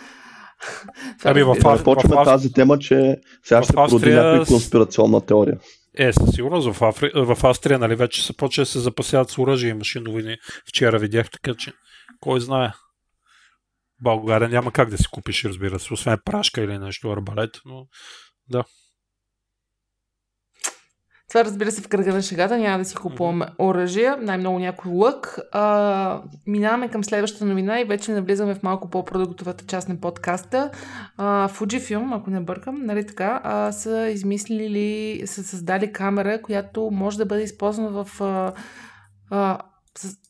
[1.24, 1.54] Ами, в
[1.84, 5.58] почваме в- тази тема, че сега ще Австрия някой с- конспирационна теория.
[5.98, 7.10] Е, със сигурност в, Афри...
[7.16, 10.36] в Австрия, нали, вече се почва да се запасяват с оръжие и машинни войни.
[10.68, 11.72] Вчера видях, така че
[12.20, 12.70] кой знае.
[14.02, 17.86] България няма как да си купиш, разбира се, освен прашка или нещо, арбалет, но
[21.32, 25.38] Това разбира се в кръга на шегата, няма да си купуваме оръжия, най-много някой лък.
[25.52, 30.70] А, минаваме към следващата новина и вече навлизаме в малко по-продуктовата част на подкаста.
[31.16, 37.18] А, Fujifilm, ако не бъркам, нали така, а, са измислили, са създали камера, която може
[37.18, 38.52] да бъде използвана в а,
[39.30, 39.58] а,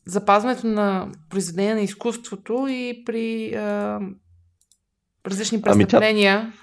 [0.05, 3.99] запазването на произведения на изкуството и при а,
[5.27, 6.53] различни престъпления.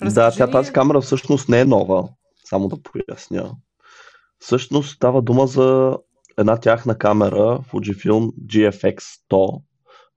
[0.00, 0.30] Ами тя...
[0.30, 2.08] Да, тя тази камера всъщност не е нова,
[2.44, 3.52] само да поясня.
[4.38, 5.98] Всъщност става дума за
[6.38, 9.62] една тяхна камера Fujifilm GFX 100,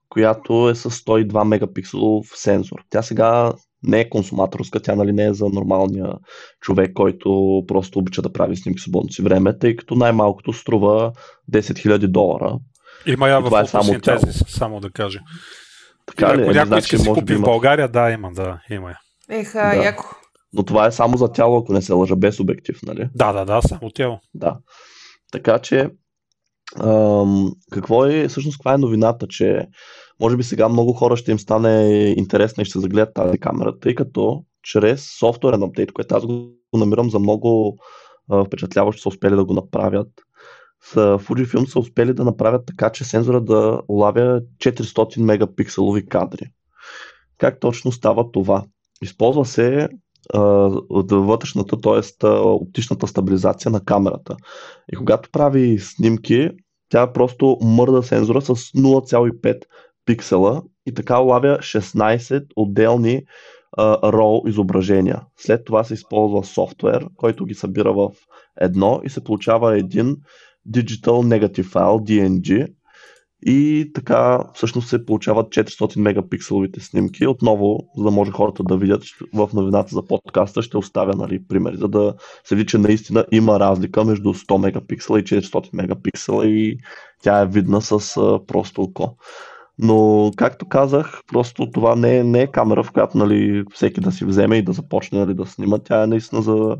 [0.08, 2.78] която е с 102 мегапикселов сензор.
[2.90, 3.52] Тя сега
[3.82, 6.14] не е консуматорска, тя нали не е за нормалния
[6.60, 11.12] човек, който просто обича да прави снимки свободно си време, тъй като най-малкото струва
[11.52, 12.58] 10 000 долара.
[13.06, 14.00] Има я в е само,
[14.48, 15.20] само да кажа.
[16.06, 16.42] Така ли?
[16.42, 18.98] Ако някой значи, иска да си купи в България, да, има, да, има я.
[19.30, 19.84] Еха, да.
[19.84, 20.04] яко.
[20.52, 23.08] Но това е само за тяло, ако не се лъжа, без обектив, нали?
[23.14, 24.20] Да, да, да, само тяло.
[24.34, 24.56] Да.
[25.32, 25.90] Така че,
[26.80, 29.66] ам, какво е, всъщност, каква е новината, че
[30.20, 33.94] може би сега много хора ще им стане интересно и ще загледат тази камера, тъй
[33.94, 37.78] като чрез софтуерен апдейт, което аз го намирам за много
[38.30, 40.08] а, впечатляващо, са успели да го направят.
[40.82, 46.50] С Fujifilm са успели да направят така, че сензора да улавя 400 мегапикселови кадри.
[47.38, 48.64] Как точно става това?
[49.02, 49.88] Използва се
[50.34, 52.26] от вътрешната, т.е.
[52.28, 54.36] оптичната стабилизация на камерата.
[54.92, 56.50] И когато прави снимки,
[56.88, 59.62] тя просто мърда сензора с 0,5
[60.04, 63.22] пиксела и така лавя 16 отделни
[63.78, 65.22] RAW изображения.
[65.36, 68.10] След това се използва софтуер, който ги събира в
[68.60, 70.16] едно и се получава един
[70.70, 72.68] Digital Negative File, DNG,
[73.46, 77.26] и така всъщност се получават 400 мегапикселовите снимки.
[77.26, 79.02] Отново, за да може хората да видят
[79.34, 82.14] в новината за подкаста, ще оставя нали, примери, за да
[82.44, 86.78] се види, че наистина има разлика между 100 мегапиксела и 400 мегапиксела и
[87.22, 89.16] тя е видна с а, просто око.
[89.78, 94.12] Но, както казах, просто това не е, не е камера, в която нали, всеки да
[94.12, 95.78] си вземе и да започне нали, да снима.
[95.78, 96.76] Тя е наистина за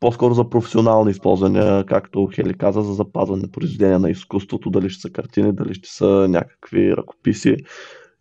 [0.00, 5.10] по-скоро за професионални използвания, както Хели каза, за запазване произведения на изкуството, дали ще са
[5.10, 7.56] картини, дали ще са някакви ръкописи.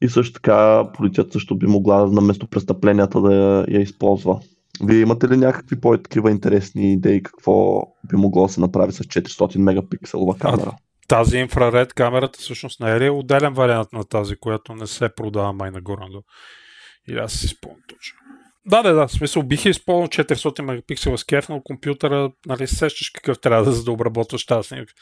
[0.02, 4.40] И също така полицията също би могла на место престъпленията да я, използва.
[4.84, 9.58] Вие имате ли някакви по-такива интересни идеи какво би могло да се направи с 400
[9.58, 10.72] мегапикселова камера?
[10.74, 15.10] А, тази инфраред камерата всъщност не е ли отделен вариант на тази, която не се
[15.10, 16.02] продава май нагоре?
[17.10, 18.18] Или аз си спомням точно.
[18.70, 19.08] Да, да, да.
[19.08, 23.72] В смисъл бих използвал 400 мегапиксела с кеф, но компютъра, нали, сещаш какъв трябва да,
[23.72, 24.94] за да обработваш тази снимка.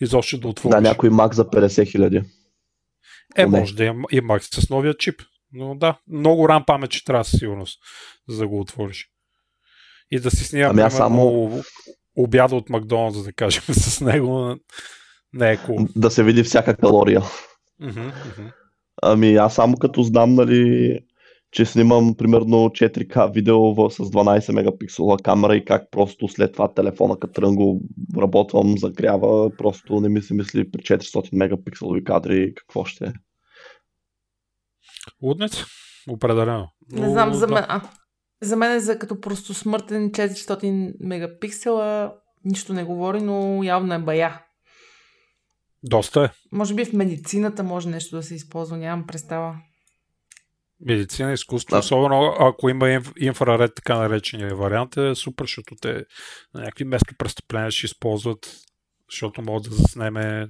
[0.00, 0.74] Изобщо да отвориш.
[0.74, 2.22] Да, някой Mac за 50 хиляди.
[3.36, 5.22] Е, може да има и Mac с новия чип.
[5.52, 7.78] Но да, много рам памет, че трябва със сигурност,
[8.28, 9.08] за да го отвориш.
[10.10, 11.50] И да си снимам ами само...
[12.16, 14.56] обяда от Макдоналдс, да кажем, с него.
[15.32, 15.88] Не е cool.
[15.96, 17.20] Да се види всяка калория.
[17.20, 18.52] Uh-huh, uh-huh.
[19.02, 21.00] Ами аз само като знам, нали,
[21.54, 27.18] че снимам примерно 4К видео с 12 мегапиксела камера и как просто след това телефона,
[27.18, 27.80] като трън го
[28.16, 33.12] работвам, загрява, просто не ми се мисли при 400 мегапикселови кадри какво ще е.
[35.22, 35.64] Луднец?
[36.08, 36.68] Определено.
[36.92, 37.80] Не знам, за мен, а,
[38.42, 42.12] за мен е за като просто смъртен 400 мегапиксела,
[42.44, 44.40] нищо не говори, но явно е бая.
[45.82, 46.28] Доста е.
[46.52, 49.56] Може би в медицината може нещо да се използва, нямам представа
[50.84, 51.78] медицина, изкуство, да.
[51.78, 55.92] особено ако има инфраред, така наречения вариант, е супер, защото те
[56.54, 58.56] на някакви местопрестъпления ще използват,
[59.10, 60.48] защото могат да заснеме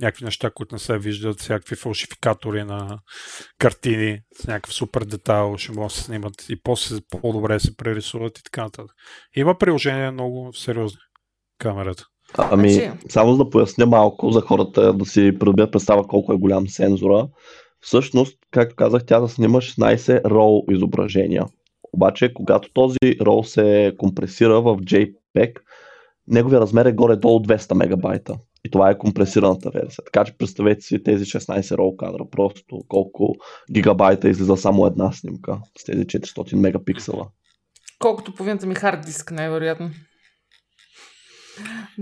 [0.00, 2.98] някакви неща, които не се виждат, всякакви фалшификатори на
[3.58, 8.38] картини с някакъв супер детайл, ще могат да се снимат и после по-добре се прерисуват
[8.38, 8.92] и така нататък.
[9.36, 10.98] Има приложение много сериозни
[11.58, 12.04] камерата.
[12.38, 16.36] Ами, значи- само за да поясня малко за хората да си придобият представа колко е
[16.36, 17.28] голям сензора.
[17.84, 21.44] Всъщност, както казах, тя да снима 16 RAW изображения.
[21.92, 25.52] Обаче, когато този RAW се компресира в JPEG,
[26.28, 28.34] неговия размер е горе-долу 200 мегабайта.
[28.66, 30.04] И това е компресираната версия.
[30.04, 33.34] Така че представете си тези 16 RAW кадра, просто колко
[33.72, 37.26] гигабайта излиза само една снимка с тези 400 мегапиксела.
[37.98, 39.90] Колкото половината ми хард диск, най-вероятно.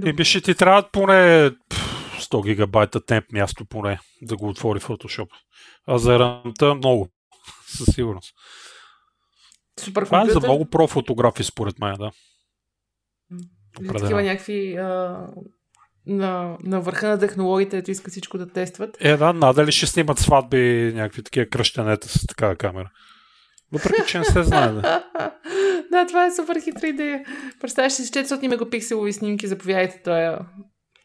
[0.07, 1.51] И би ще ти трябват поне
[2.23, 5.29] 100 гигабайта темп място поне да го отвори Photoshop.
[5.87, 7.09] А за рамта много,
[7.67, 8.35] със сигурност.
[9.81, 12.11] Супер Това е за много профотографи, според мен, да.
[13.89, 15.27] Такива някакви а,
[16.07, 18.97] на, на върха на технологиите, ето иска всичко да тестват.
[19.01, 22.91] Е, да, надали ще снимат сватби, някакви такива кръщенета с такава камера.
[23.73, 24.73] Въпреки, че не се знае.
[24.73, 25.05] Да.
[25.91, 27.25] да, това е супер хитра идея.
[27.61, 30.39] Представяш си с 400 мегапикселови снимки, заповядайте, това е...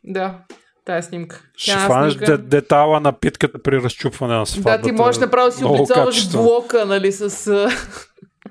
[0.04, 0.44] Да,
[0.88, 1.42] тая снимка.
[1.58, 4.78] Ще Тя фанеш снимка- де, детала на питката при разчупване на сватбата.
[4.78, 5.64] Да, ти можеш направо да си
[5.94, 6.44] качествено.
[6.44, 7.70] блока, нали, с,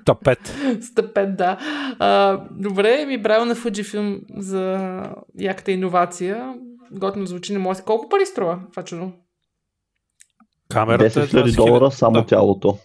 [0.05, 0.39] Тапет.
[0.81, 1.57] с тапет, да.
[1.99, 5.03] А, добре, ми браво на Fujifilm за
[5.39, 6.53] яката иновация.
[6.91, 7.81] Готино звучи, не може.
[7.81, 9.11] Колко пари струва това чудо?
[10.69, 12.25] Камерата 10 е 000 20 долара само да.
[12.25, 12.77] тялото.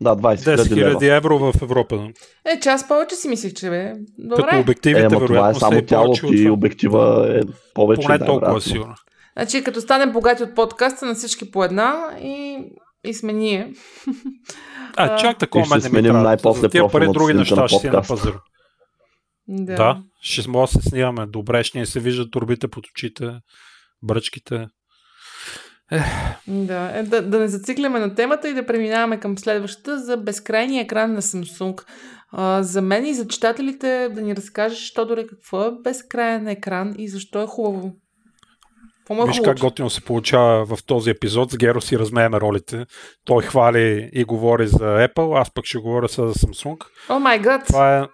[0.00, 1.00] Да, 20 10 000 лева.
[1.00, 1.96] 000 евро в Европа.
[1.96, 2.52] да.
[2.52, 3.92] Е, час повече си мислих, че бе.
[4.30, 4.56] Като Добре.
[4.56, 6.52] Е, обективите, това е вероятно, са само тялото от и това.
[6.52, 7.40] обектива е
[7.74, 8.06] повече.
[8.06, 8.72] Поне да, толкова вероятно.
[8.72, 8.94] сигурно.
[9.36, 12.58] Значи, като станем богати от подкаста, на всички по една и,
[13.04, 13.72] и сме ние.
[14.96, 16.22] А, чак такова мен не ми трябва.
[16.22, 18.34] най-после За тия пари други неща ще си на пазар.
[19.48, 19.74] Да.
[19.74, 21.26] Да, ще може да се снимаме.
[21.26, 23.30] Добре, ще ни се виждат турбите под очите,
[24.02, 24.66] бръчките.
[26.46, 30.82] Да, е, да, да не зацикляме на темата и да преминаваме към следващата за безкрайния
[30.82, 31.82] екран на Samsung.
[32.32, 37.08] А, за мен и за читателите да ни разкажеш, Тодоре, какво е безкрайен екран и
[37.08, 37.92] защо е хубаво.
[39.10, 41.50] Му е Виж как готино се получава в този епизод.
[41.50, 42.86] С Геро си размееме ролите.
[43.24, 46.86] Той хвали и говори за Apple, аз пък ще говоря за Samsung.
[47.08, 47.66] О май гад!
[47.66, 48.06] Това е,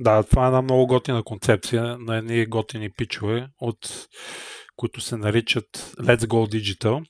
[0.00, 4.06] да, това е една много готина концепция на едни готини пичове, от,
[4.76, 7.04] които се наричат Let's Go Digital,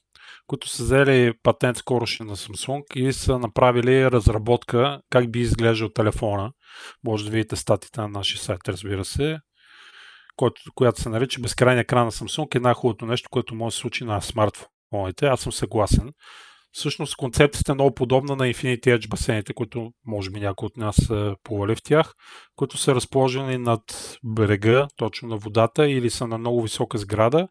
[0.47, 6.53] които са взели патент скорошен на Samsung и са направили разработка как би изглеждал телефона.
[7.05, 9.38] Може да видите статите на нашия сайт, разбира се,
[10.36, 12.57] който, която се нарича Безкрайния екран на Samsung.
[12.57, 15.26] Е най-хубавото нещо, което може да се случи на смартфоните.
[15.26, 16.12] Аз съм съгласен.
[16.74, 20.97] Всъщност концепцията е много подобна на Infinity Edge басейните, които може би някои от нас
[20.97, 22.14] са плували в тях,
[22.57, 23.80] които са разположени над
[24.24, 27.49] брега, точно на водата или са на много висока сграда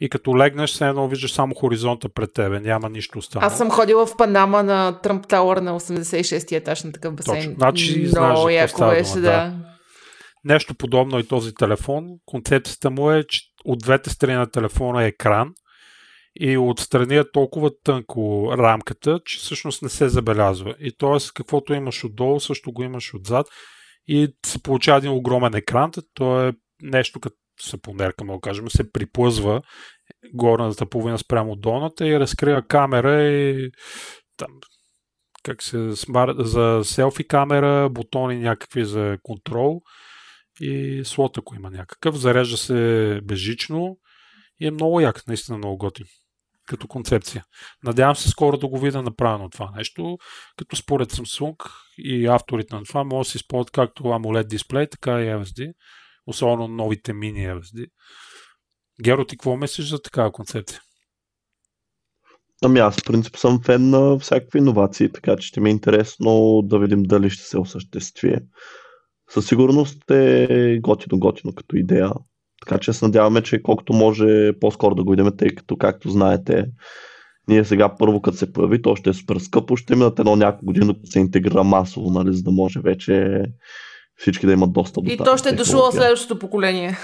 [0.00, 3.46] и като легнеш, все едно виждаш само хоризонта пред тебе, няма нищо останало.
[3.46, 7.42] Аз съм ходила в Панама на Тръмп Тауър на 86-ти етаж на такъв басейн.
[7.42, 7.54] Точно.
[7.54, 9.30] Значи знаеш за Много яко беше, дума, да.
[9.30, 9.54] да.
[10.44, 12.06] Нещо подобно и този телефон.
[12.26, 15.52] Концепцията му е, че от двете страни на телефона е екран
[16.40, 20.74] и отстрани е толкова тънко рамката, че всъщност не се забелязва.
[20.80, 21.18] И т.е.
[21.34, 23.46] каквото имаш отдолу, също го имаш отзад
[24.06, 25.90] и се получава един огромен екран.
[26.14, 29.62] То е нещо като сапонерка, да го кажем, се приплъзва
[30.34, 33.70] горната половина спрямо долната и разкрива камера и
[34.36, 34.50] там
[35.42, 36.34] как се смар...
[36.38, 39.82] за селфи камера, бутони някакви за контрол
[40.60, 42.16] и слот, ако има някакъв.
[42.16, 43.98] Зарежда се безжично
[44.60, 46.06] и е много як, наистина много готин
[46.68, 47.44] като концепция.
[47.82, 50.18] Надявам се скоро да го видя направено това нещо,
[50.56, 51.56] като според Samsung
[51.98, 55.72] и авторите на това може да се използват както AMOLED дисплей, така и LSD,
[56.28, 57.86] особено новите мини LSD.
[59.04, 60.80] Геро, ти какво мислиш за такава концепция?
[62.64, 66.62] Ами аз в принцип съм фен на всякакви иновации, така че ще ми е интересно
[66.64, 68.36] да видим дали ще се осъществи.
[69.30, 72.12] Със сигурност е готино-готино като идея.
[72.66, 76.66] Така че се надяваме, че колкото може по-скоро да го видим, тъй като, както знаете,
[77.48, 80.66] ние сега първо като се появи, то ще е супер скъпо, ще минат едно няколко
[80.66, 83.44] години, докато се интегрира масово, нали, за да може вече
[84.18, 86.98] всички да имат достъп до И то ще е дошло следващото поколение.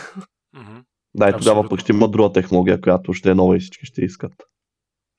[1.14, 4.00] Да, и тогава пък ще има друга технология, която ще е нова и всички ще
[4.00, 4.32] искат.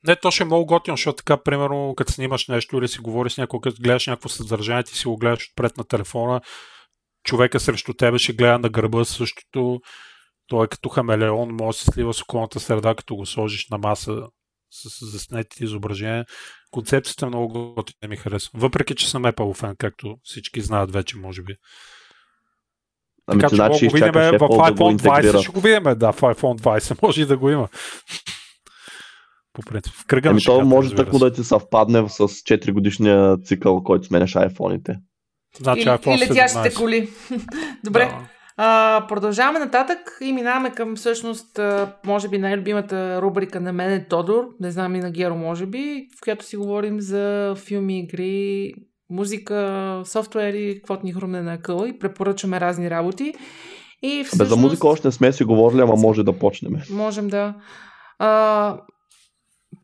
[0.07, 3.33] Не, то ще е много готино, защото така, примерно, като снимаш нещо или си говориш
[3.33, 6.41] с някой, като гледаш някакво съдържание, ти си го гледаш отпред на телефона,
[7.23, 9.79] човека срещу тебе ще гледа на гърба същото,
[10.47, 13.77] той е като хамелеон, може да се слива с околната среда, като го сложиш на
[13.77, 14.21] маса
[14.75, 16.25] с заснетите изображения.
[16.71, 18.59] Концепцията е много готина ми харесва.
[18.59, 21.55] Въпреки, че съм Apple фен, както всички знаят вече, може би.
[23.27, 25.41] Ами така че мога значи го видим в iPhone 20, интегрира.
[25.41, 27.67] ще го видим, да, в iPhone 20 може и да го има.
[29.53, 30.95] По принцип, в кръга Ами на то може се.
[30.95, 34.95] да ти съвпадне с 4 годишния цикъл, който сменяш айфоните.
[35.57, 36.75] Значи, и, iPhone и летящите 17.
[36.75, 37.09] коли.
[37.83, 38.05] Добре.
[38.05, 38.34] Да.
[38.57, 41.59] А, продължаваме нататък и минаваме към всъщност,
[42.05, 46.07] може би най-любимата рубрика на мен е Тодор, не знам и на Геро може би,
[46.17, 48.73] в която си говорим за филми, игри,
[49.09, 53.33] музика, софтуери, каквото ни хрумне на къла и препоръчваме разни работи.
[54.01, 54.49] И всъщност...
[54.49, 56.73] Без за музика още не сме си говорили, ама може да почнем.
[56.91, 57.53] Можем да.
[58.19, 58.77] А,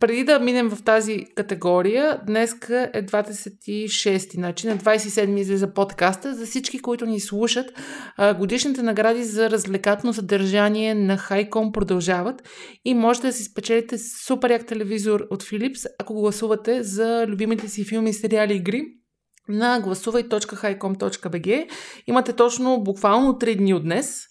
[0.01, 6.35] преди да минем в тази категория, днеска е 26, значи на 27 излиза подкаста.
[6.35, 7.65] За всички, които ни слушат,
[8.37, 12.49] годишните награди за развлекателно съдържание на Хайком продължават
[12.85, 17.83] и можете да си спечелите супер як телевизор от Philips, ако гласувате за любимите си
[17.83, 18.83] филми, сериали игри
[19.49, 21.67] на гласувай.highcom.bg.
[22.07, 24.21] Имате точно буквално 3 дни от днес.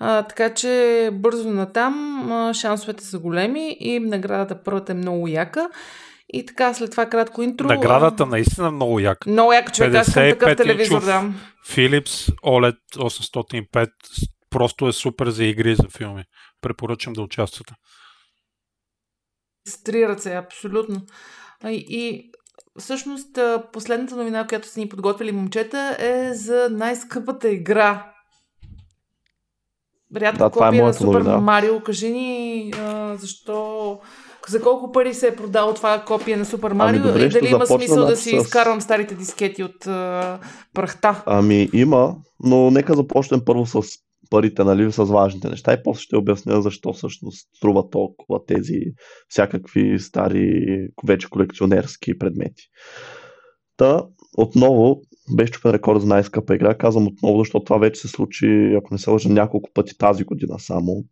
[0.00, 5.68] А, така че бързо натам а, шансовете са големи и наградата първата е много яка.
[6.32, 7.66] И така, след това кратко интро.
[7.66, 9.26] Наградата наистина много як.
[9.26, 11.32] Много яка човек, аз искам такъв 55 телевизор, да.
[11.68, 13.90] Philips OLED 805
[14.50, 16.24] просто е супер за игри за филми.
[16.60, 17.74] Препоръчам да участвате.
[19.68, 21.02] С три ръце, абсолютно.
[21.66, 22.30] И, и
[22.78, 23.38] всъщност
[23.72, 28.12] последната новина, която са ни подготвили момчета, е за най-скъпата игра.
[30.16, 31.38] Рядко Да, това е на Супер новина.
[31.38, 31.80] Марио.
[31.80, 33.98] Кажи ни а, защо...
[34.48, 37.66] За колко пари се е продало това копие на Супер Марио добре, и дали има
[37.66, 40.38] смисъл да си с- изкарвам старите дискети от а,
[40.74, 41.22] прахта?
[41.26, 43.82] Ами има, но нека започнем първо с
[44.30, 48.80] парите, нали, с важните неща и после ще обясня защо всъщност струва толкова тези
[49.28, 50.64] всякакви стари,
[51.06, 52.62] вече колекционерски предмети.
[53.76, 54.02] Та,
[54.36, 55.00] отново,
[55.36, 56.74] беше чупен рекорд за най-скъпа игра.
[56.74, 60.58] Казвам отново, защото това вече се случи, ако не се лъжа, няколко пъти тази година
[60.58, 61.04] само.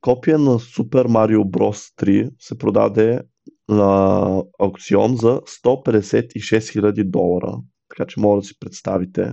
[0.00, 2.02] Копия на Super Mario Bros.
[2.02, 3.20] 3 се продаде
[3.68, 7.56] на аукцион за 156 000 долара.
[7.88, 9.32] Така че може да си представите.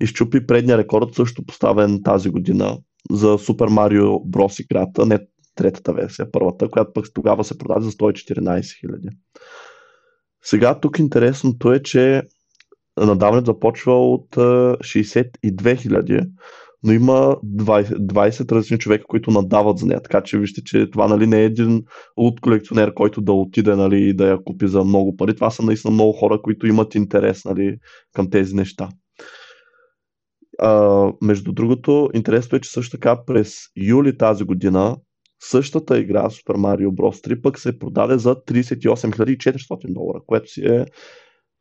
[0.00, 2.78] Изчупи предния рекорд, също поставен тази година
[3.10, 4.62] за Super Mario Bros.
[4.62, 5.18] играта, не
[5.54, 9.10] третата версия, първата, която пък тогава се продаде за 114 000.
[10.44, 12.22] Сега тук интересното е, че
[12.96, 16.28] надаването започва от а, 62 000,
[16.82, 20.02] но има 20, 20 различни човека, които надават за нея.
[20.02, 21.82] Така че вижте, че това нали, не е един
[22.18, 25.34] лут колекционер, който да отиде нали, и да я купи за много пари.
[25.34, 27.76] Това са наистина много хора, които имат интерес нали,
[28.12, 28.88] към тези неща.
[30.58, 34.96] А, между другото, интересно е, че също така през юли тази година
[35.40, 37.28] същата игра Super Mario Bros.
[37.28, 40.86] 3 пък се продаде за 38 400 долара, което си е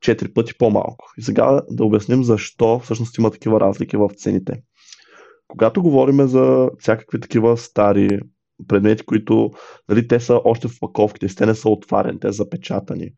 [0.04, 1.06] 4 пъти по-малко.
[1.18, 4.54] И сега да обясним защо всъщност има такива разлики в цените.
[5.48, 8.20] Когато говорим за всякакви такива стари
[8.68, 9.52] предмети, които
[9.90, 13.10] нали, те са още в паковките, те не са отварени, те са запечатани.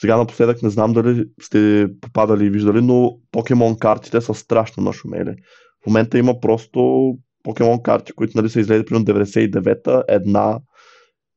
[0.00, 5.34] Сега напоследък не знам дали сте попадали и виждали, но покемон картите са страшно нашумели.
[5.82, 7.12] В момента има просто
[7.42, 10.58] покемон карти, които нали, са излезли примерно 99-та, една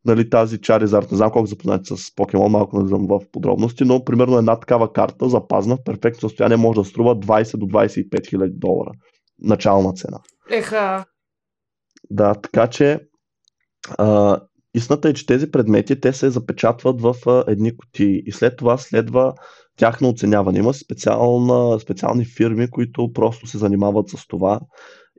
[0.05, 4.05] нали, тази Charizard, не знам колко запознати с покемон, малко не знам в подробности, но
[4.05, 8.53] примерно една такава карта, запазна в перфектно състояние, може да струва 20 до 25 хиляди
[8.55, 8.91] долара.
[9.39, 10.19] Начална цена.
[10.51, 11.05] Еха,
[12.09, 12.99] Да, така че
[13.97, 14.39] а,
[14.73, 18.77] истината е, че тези предмети те се запечатват в а, едни кутии и след това
[18.77, 19.33] следва
[19.77, 20.59] тяхно оценяване.
[20.59, 24.59] Има специална, специални фирми, които просто се занимават с това.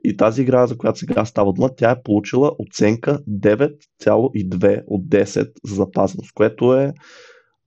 [0.03, 5.51] И тази игра, за която сега става дума, тя е получила оценка 9,2 от 10
[5.65, 6.93] за запазеност, което е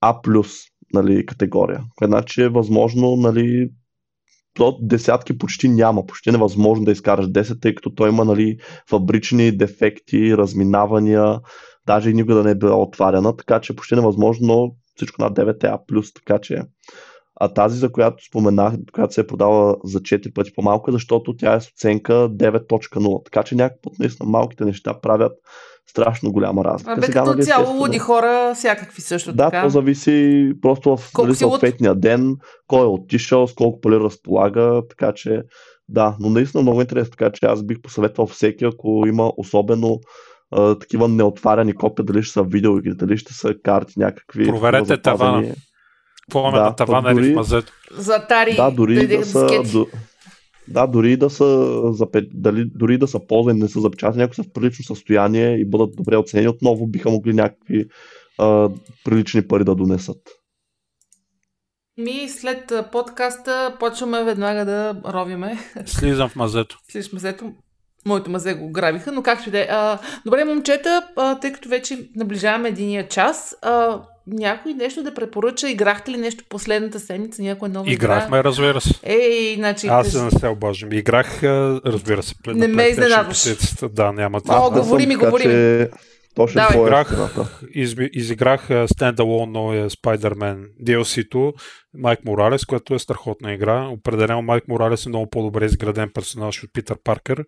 [0.01, 0.21] А+,
[0.95, 1.81] нали, категория.
[1.97, 3.71] Което значи е възможно, нали,
[4.55, 8.59] то десятки почти няма, почти невъзможно да изкараш 10, тъй като той има нали,
[8.91, 11.41] фабрични дефекти, разминавания,
[11.87, 15.35] даже и никога да не е била отваряна, така че почти невъзможно, но всичко над
[15.35, 15.79] 9 е А+,
[16.15, 16.63] така че
[17.41, 21.55] а тази, за която споменах, която се е продала за 4 пъти по-малко, защото тя
[21.55, 23.25] е с оценка 9.0.
[23.25, 25.33] Така че някакъв път наистина малките неща правят
[25.91, 26.93] страшно голяма разлика.
[26.93, 29.63] Абе, Сега, като нали, цяло луди хора, всякакви също да, така.
[29.63, 31.53] то зависи просто в нали, си луд.
[31.53, 32.37] съответния ден,
[32.67, 35.43] кой е отишъл, с колко пари разполага, така че
[35.89, 39.99] да, но наистина много интересно, така че аз бих посъветвал всеки, ако има особено
[40.51, 44.47] а, такива неотваряни копия, дали ще са видеоигри, дали ще са карти някакви.
[44.47, 45.55] Проверете такива тавана.
[46.35, 47.73] Има Да, на тавана пък или в дори- мазето?
[47.93, 49.87] За тари Да, дори да са, до,
[50.69, 54.43] да, дори да са, запе, дали, дори да са ползвани, не са запечатани, ако са
[54.43, 57.87] в прилично състояние и бъдат добре оценени, отново биха могли някакви
[58.39, 58.69] а,
[59.05, 60.19] прилични пари да донесат.
[61.99, 65.59] Ми след подкаста почваме веднага да ровиме.
[65.87, 66.79] Слизам в мазето.
[66.89, 67.53] Слиш мазето.
[68.07, 69.69] Моето мазе го грабиха, но както и да е.
[70.25, 75.71] Добре, момчета, а, тъй като вече наближаваме единия час, а, някой нещо да препоръча?
[75.71, 77.43] Играхте ли нещо последната седмица?
[77.43, 78.05] Някоя нова игра?
[78.05, 78.95] Играхме, разбира се.
[79.03, 79.87] Ей, значи...
[79.87, 80.93] Аз не се обаждам.
[80.93, 83.45] Играх, разбира се, Не ме изненадваш.
[83.93, 84.65] Да, няма О, това.
[84.65, 85.87] Съм говори ми, говори ми.
[86.35, 86.71] Точно Давай.
[86.71, 87.39] твоя Играх,
[87.75, 91.53] изби, изиграх а, стендалон новия Spider-Man DLC-то
[91.95, 93.89] Майк Моралес, което е страхотна игра.
[93.89, 97.45] Определено Майк Моралес е много по-добре изграден персонаж от Питър Паркър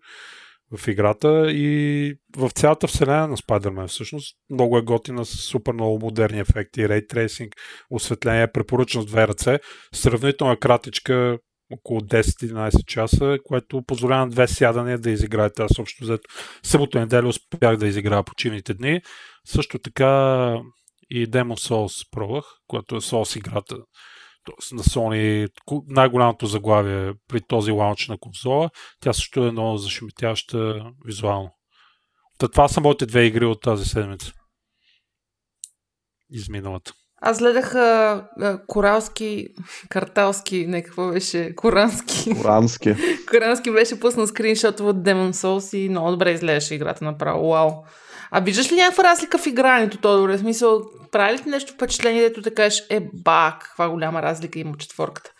[0.77, 5.99] в играта и в цялата вселена на Spider-Man всъщност много е готина с супер много
[5.99, 7.55] модерни ефекти, рейтрейсинг,
[7.89, 9.59] осветление, препоръчно с две ръце.
[9.93, 11.37] Сравнително е кратичка,
[11.73, 15.63] около 10-11 часа, което позволява на две сядания да изиграете.
[15.63, 16.29] Аз общо взето
[16.63, 19.01] събота неделя успях да изиграя почивните дни.
[19.47, 20.55] Също така
[21.09, 23.75] и Demon Souls пробвах, което е Souls играта.
[24.71, 25.49] На Sony
[25.87, 28.69] най-голямото заглавие при този лаунч на конзола.
[28.99, 31.49] Тя също е много зашеметяща визуално.
[32.37, 34.31] Та това са моите две игри от тази седмица.
[36.31, 36.93] Изминалата.
[37.25, 39.47] Аз гледах а, а, коралски,
[39.89, 42.35] карталски, не какво беше, корански.
[42.41, 42.95] Корански.
[43.29, 47.49] корански беше пуснал скриншот от Demon Souls и много добре изглеждаше играта направо.
[47.49, 47.71] Вау.
[48.35, 50.29] А виждаш ли някаква разлика в игрането, Тодор?
[50.29, 50.81] В смисъл,
[51.11, 55.31] прави ли нещо впечатление, дето да кажеш, е, ба, каква голяма разлика има четворката?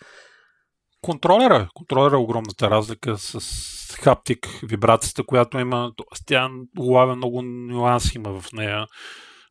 [1.02, 1.68] Контролера.
[1.74, 3.40] Контролера е огромната разлика с
[4.00, 5.92] хаптик, вибрацията, която има.
[6.26, 8.86] Тя улавя много нюанси има в нея.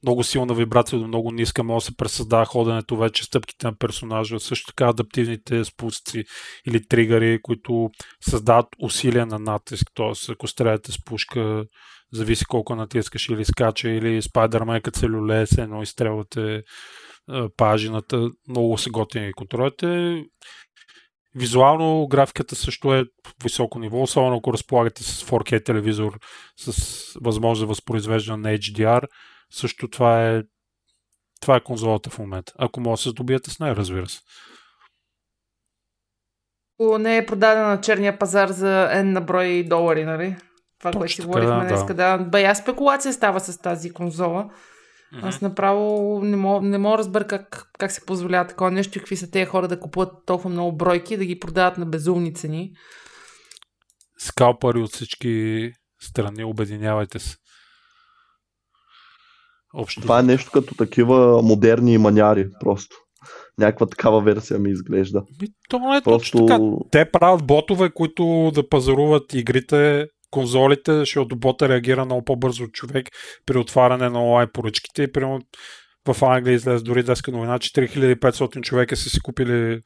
[0.04, 4.40] Много силна вибрация до много ниска, може да се пресъздава ходенето вече, стъпките на персонажа,
[4.40, 6.24] също така адаптивните спусъци
[6.68, 7.90] или тригъри, които
[8.30, 9.88] създават усилия на натиск.
[9.96, 10.32] Т.е.
[10.32, 11.66] ако стреляте с пушка,
[12.14, 16.64] зависи колко натискаш или скача, или Spider-Man като се люлее, се едно изстрелвате
[17.58, 18.30] пажината.
[18.48, 20.24] Много се готини контролите.
[21.36, 23.06] Визуално графиката също е
[23.44, 26.20] високо ниво, особено ако разполагате с 4K телевизор
[26.58, 29.08] с възможност за възпроизвеждане на HDR.
[29.52, 30.44] Също това е
[31.42, 32.54] това е конзолата в момента.
[32.58, 34.20] Ако може да се здобиете с нея, разбира се.
[36.80, 40.36] Не е продадена на черния пазар за N на брой долари, нали?
[40.84, 41.96] Това, Точно което си говорихме да, днес.
[41.96, 42.18] Да.
[42.18, 44.50] Бая спекулация става с тази конзола.
[45.14, 45.24] Mm-hmm.
[45.24, 49.16] Аз направо не мога, не мога разбера как, как се позволява такова нещо и какви
[49.16, 52.72] са тези хора да купуват толкова много бройки и да ги продават на безумни цени.
[54.18, 55.72] Скалпари от всички
[56.02, 57.36] страни, обединявайте се.
[59.74, 60.02] Общо.
[60.02, 62.96] Това е нещо като такива модерни маняри, просто.
[63.58, 65.24] Някаква такава версия ми изглежда.
[65.42, 66.38] Ми, то е просто...
[66.38, 66.90] точно така.
[66.92, 73.10] Те правят ботове, които да пазаруват игрите конзолите, защото бота реагира много по-бързо от човек
[73.46, 75.42] при отваряне на онлайн поръчките и примерно
[76.08, 79.82] в Англия излезе дори днеска новина, че 3500 човека са си купили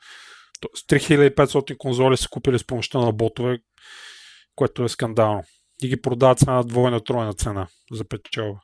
[0.90, 3.58] 3500 конзоли са купили с помощта на ботове,
[4.56, 5.44] което е скандално.
[5.84, 8.60] И ги продават цена на двойна, тройна цена за печалба.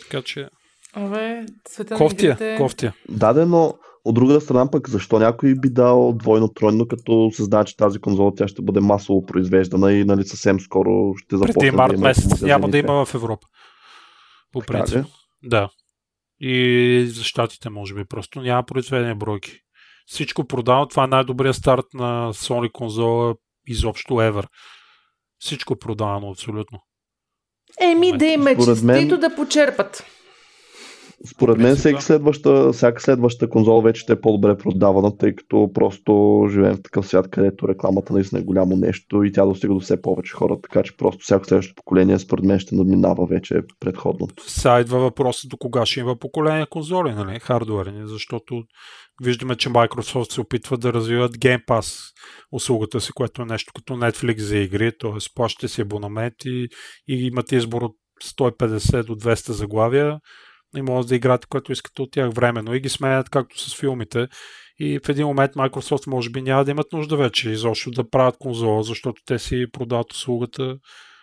[0.00, 0.48] Така че...
[0.94, 2.56] Абе, света кофтия, игрите...
[2.58, 2.94] кофтия.
[3.08, 3.74] Да, но
[4.04, 8.34] от друга страна пък, защо някой би дал двойно-тройно, като се знае, че тази конзола
[8.34, 12.42] тя ще бъде масово произвеждана и нали, съвсем скоро ще започне Преди март да месец
[12.42, 13.46] няма да има в Европа.
[14.52, 15.06] По принцип.
[15.42, 15.68] Да.
[16.40, 19.52] И за щатите, може би, просто няма произведени бройки.
[20.06, 20.88] Всичко продава.
[20.88, 23.34] Това е най-добрият старт на Sony конзола
[23.66, 24.46] изобщо ever.
[25.38, 26.78] Всичко продавано абсолютно.
[27.80, 30.04] Еми, да им е честито да почерпат.
[31.26, 36.42] Според мен всеки следваща, всяка следваща конзола вече ще е по-добре продавана, тъй като просто
[36.50, 40.02] живеем в такъв свят, където рекламата наистина е голямо нещо и тя достига до все
[40.02, 44.50] повече хора, така че просто всяко следващо поколение според мен ще надминава вече предходното.
[44.50, 48.62] Сега идва въпросът до кога ще има поколение конзоли, нали, хардуерни, защото
[49.22, 52.12] виждаме, че Microsoft се опитва да развиват Game Pass
[52.52, 55.34] услугата си, което е нещо като Netflix за игри, т.е.
[55.34, 56.68] плащате си абонамент и,
[57.08, 57.96] и имате избор от
[58.38, 60.18] 150 до 200 заглавия
[60.76, 64.26] и може да играете което искате от тях временно и ги сменят както с филмите.
[64.80, 68.36] И в един момент Microsoft може би няма да имат нужда вече изобщо да правят
[68.38, 70.76] конзола, защото те си продават услугата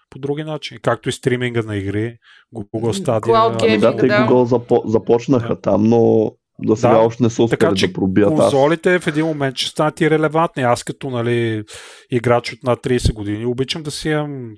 [0.10, 0.80] по други начини.
[0.82, 2.18] Както и стриминга на игри,
[2.56, 3.20] Google Stadia.
[3.20, 4.14] Cloud Gaming, да, те да.
[4.14, 5.62] Google запо, започнаха да.
[5.62, 8.30] там, но до сега да, още не са успели така, да пробият.
[8.30, 9.04] Конзолите аз.
[9.04, 10.64] в един момент ще станат и релевантни.
[10.64, 11.64] Аз като нали,
[12.12, 14.54] играч от над 30 години обичам да си имам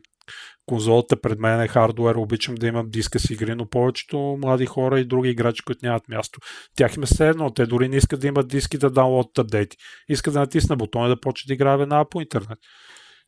[0.72, 5.00] конзолата пред мен е хардуер, обичам да имам диска с игри, но повечето млади хора
[5.00, 6.40] и други играчи, които нямат място,
[6.76, 7.54] тях им е все едно.
[7.54, 9.78] Те дори не искат да имат диски да даунлодат апдейти.
[10.10, 12.60] Искат да натисна бутона и да почне да играе веднага по интернет.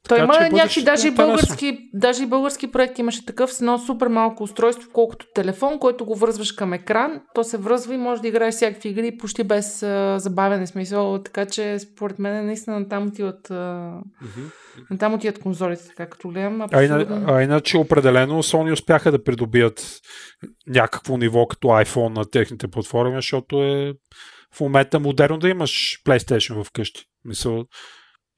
[0.07, 4.07] Той има някакви, даже и, български, даже и български проект имаше такъв с едно супер
[4.07, 8.27] малко устройство, колкото телефон, който го връзваш към екран, то се връзва и може да
[8.27, 13.51] играеш всякакви игри почти без а, забавяне смисъл, така че според мен наистина там отиват,
[13.51, 14.99] а, mm-hmm.
[14.99, 16.61] там отиват конзолите, така като гледам.
[16.61, 17.25] Абсолютно...
[17.27, 19.99] А, а иначе определено Sony успяха да придобият
[20.67, 23.93] някакво ниво като iPhone на техните платформи, защото е
[24.55, 27.03] в момента модерно да имаш PlayStation вкъщи.
[27.25, 27.65] Мисъл,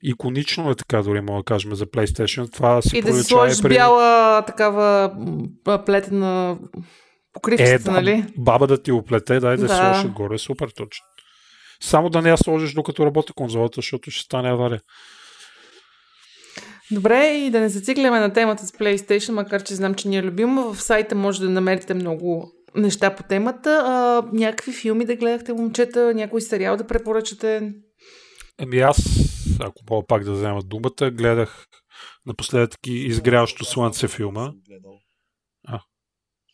[0.04, 2.54] иконично е така, дори мога да кажем за PlayStation.
[2.54, 3.70] Това си и да си сложиш при...
[3.70, 5.12] бяла такава
[5.86, 6.58] плетена
[7.34, 8.26] покривчица, е, да, нали?
[8.38, 9.76] Баба да ти оплете, дай да, да.
[9.76, 11.06] сложиш отгоре, супер точно.
[11.82, 14.82] Само да не я сложиш докато работи конзолата, защото ще стане авария.
[16.92, 20.24] Добре, и да не зацикляме на темата с PlayStation, макар че знам, че ни е
[20.24, 20.74] любима.
[20.74, 23.84] В сайта може да намерите много неща по темата.
[23.86, 27.74] А, някакви филми да гледахте, момчета, някой сериал да препоръчате?
[28.60, 28.98] Еми аз,
[29.60, 31.68] ако мога пак да взема думата, гледах
[32.26, 34.52] напоследък изгряващо слънце филма.
[35.68, 35.82] А,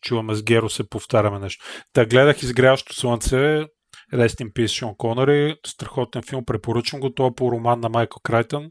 [0.02, 1.64] чуваме с Геро се повтаряме нещо.
[1.92, 3.66] Та гледах изгряващо слънце,
[4.14, 8.18] Rest in Peace Шон Конъри, страхотен филм, препоръчвам го, това е по роман на Майкъл
[8.22, 8.70] Крайтън.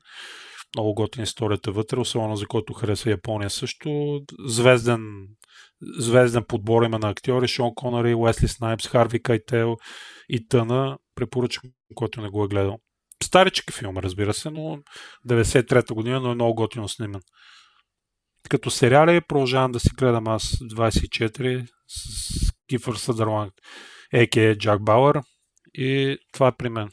[0.75, 4.19] Много готина историята вътре, особено за който хареса Япония също.
[4.45, 5.27] Звезден
[5.99, 9.75] звезден подбор има на актьори, Шон Конъри, Уесли Снайпс, Харви Кайтел
[10.29, 10.97] и тъна.
[11.15, 11.63] Препоръчам,
[11.95, 12.77] който не го е гледал.
[13.23, 14.77] Старички филм, разбира се, но
[15.27, 17.21] 93-та година, но е много готино снимен.
[18.49, 23.53] Като сериали продължавам да си гледам аз 24 с Кифър Съдърланд,
[24.13, 24.55] а.к.а.
[24.55, 25.21] Джак Бауър
[25.73, 26.89] и това е при мен.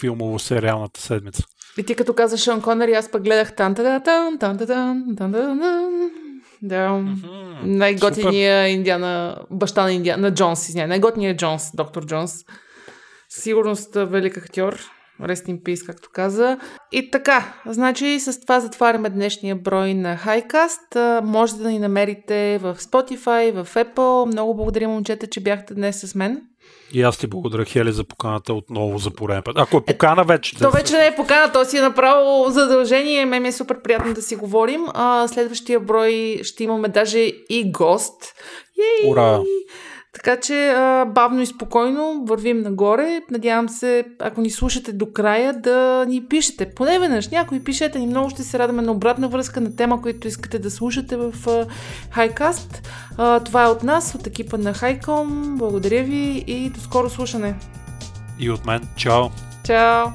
[0.00, 1.44] Филмово-сериалната седмица.
[1.78, 5.32] И ти като каза Шон Конър, аз пък гледах тан тан тан тан тан тан
[5.32, 6.10] тан
[6.62, 7.04] Да.
[7.62, 10.86] Най-готиния индиана, баща на Индиана, на Джонс, извиня.
[10.86, 12.44] Най-готиния Джонс, доктор Джонс.
[13.28, 14.95] Сигурност велик актьор.
[15.22, 16.58] Rest in peace, както каза.
[16.92, 21.20] И така, значи с това затваряме днешния брой на Highcast.
[21.20, 24.26] Може да ни намерите в Spotify, в Apple.
[24.26, 26.42] Много благодаря, момчета, че бяхте днес с мен.
[26.92, 29.58] И аз ти благодаря, Хели, за поканата отново за пореден път.
[29.58, 30.56] Ако е покана вече.
[30.58, 33.24] То вече не е покана, то си е направо задължение.
[33.24, 34.84] Ме ми е супер приятно да си говорим.
[34.94, 37.18] А, следващия брой ще имаме даже
[37.50, 38.34] и гост.
[38.78, 39.10] Ей!
[39.10, 39.40] Ура!
[40.16, 43.20] Така че а, бавно и спокойно вървим нагоре.
[43.30, 46.70] Надявам се, ако ни слушате до края, да ни пишете.
[46.74, 48.06] Поне веднъж някой пишете ни.
[48.06, 51.32] Много ще се радваме на обратна връзка на тема, които искате да слушате в
[52.16, 52.86] Highcast.
[53.18, 55.56] А, това е от нас, от екипа на Highcom.
[55.56, 57.54] Благодаря ви и до скоро слушане.
[58.38, 58.88] И от мен.
[58.96, 59.24] Чао!
[59.64, 60.06] Чао!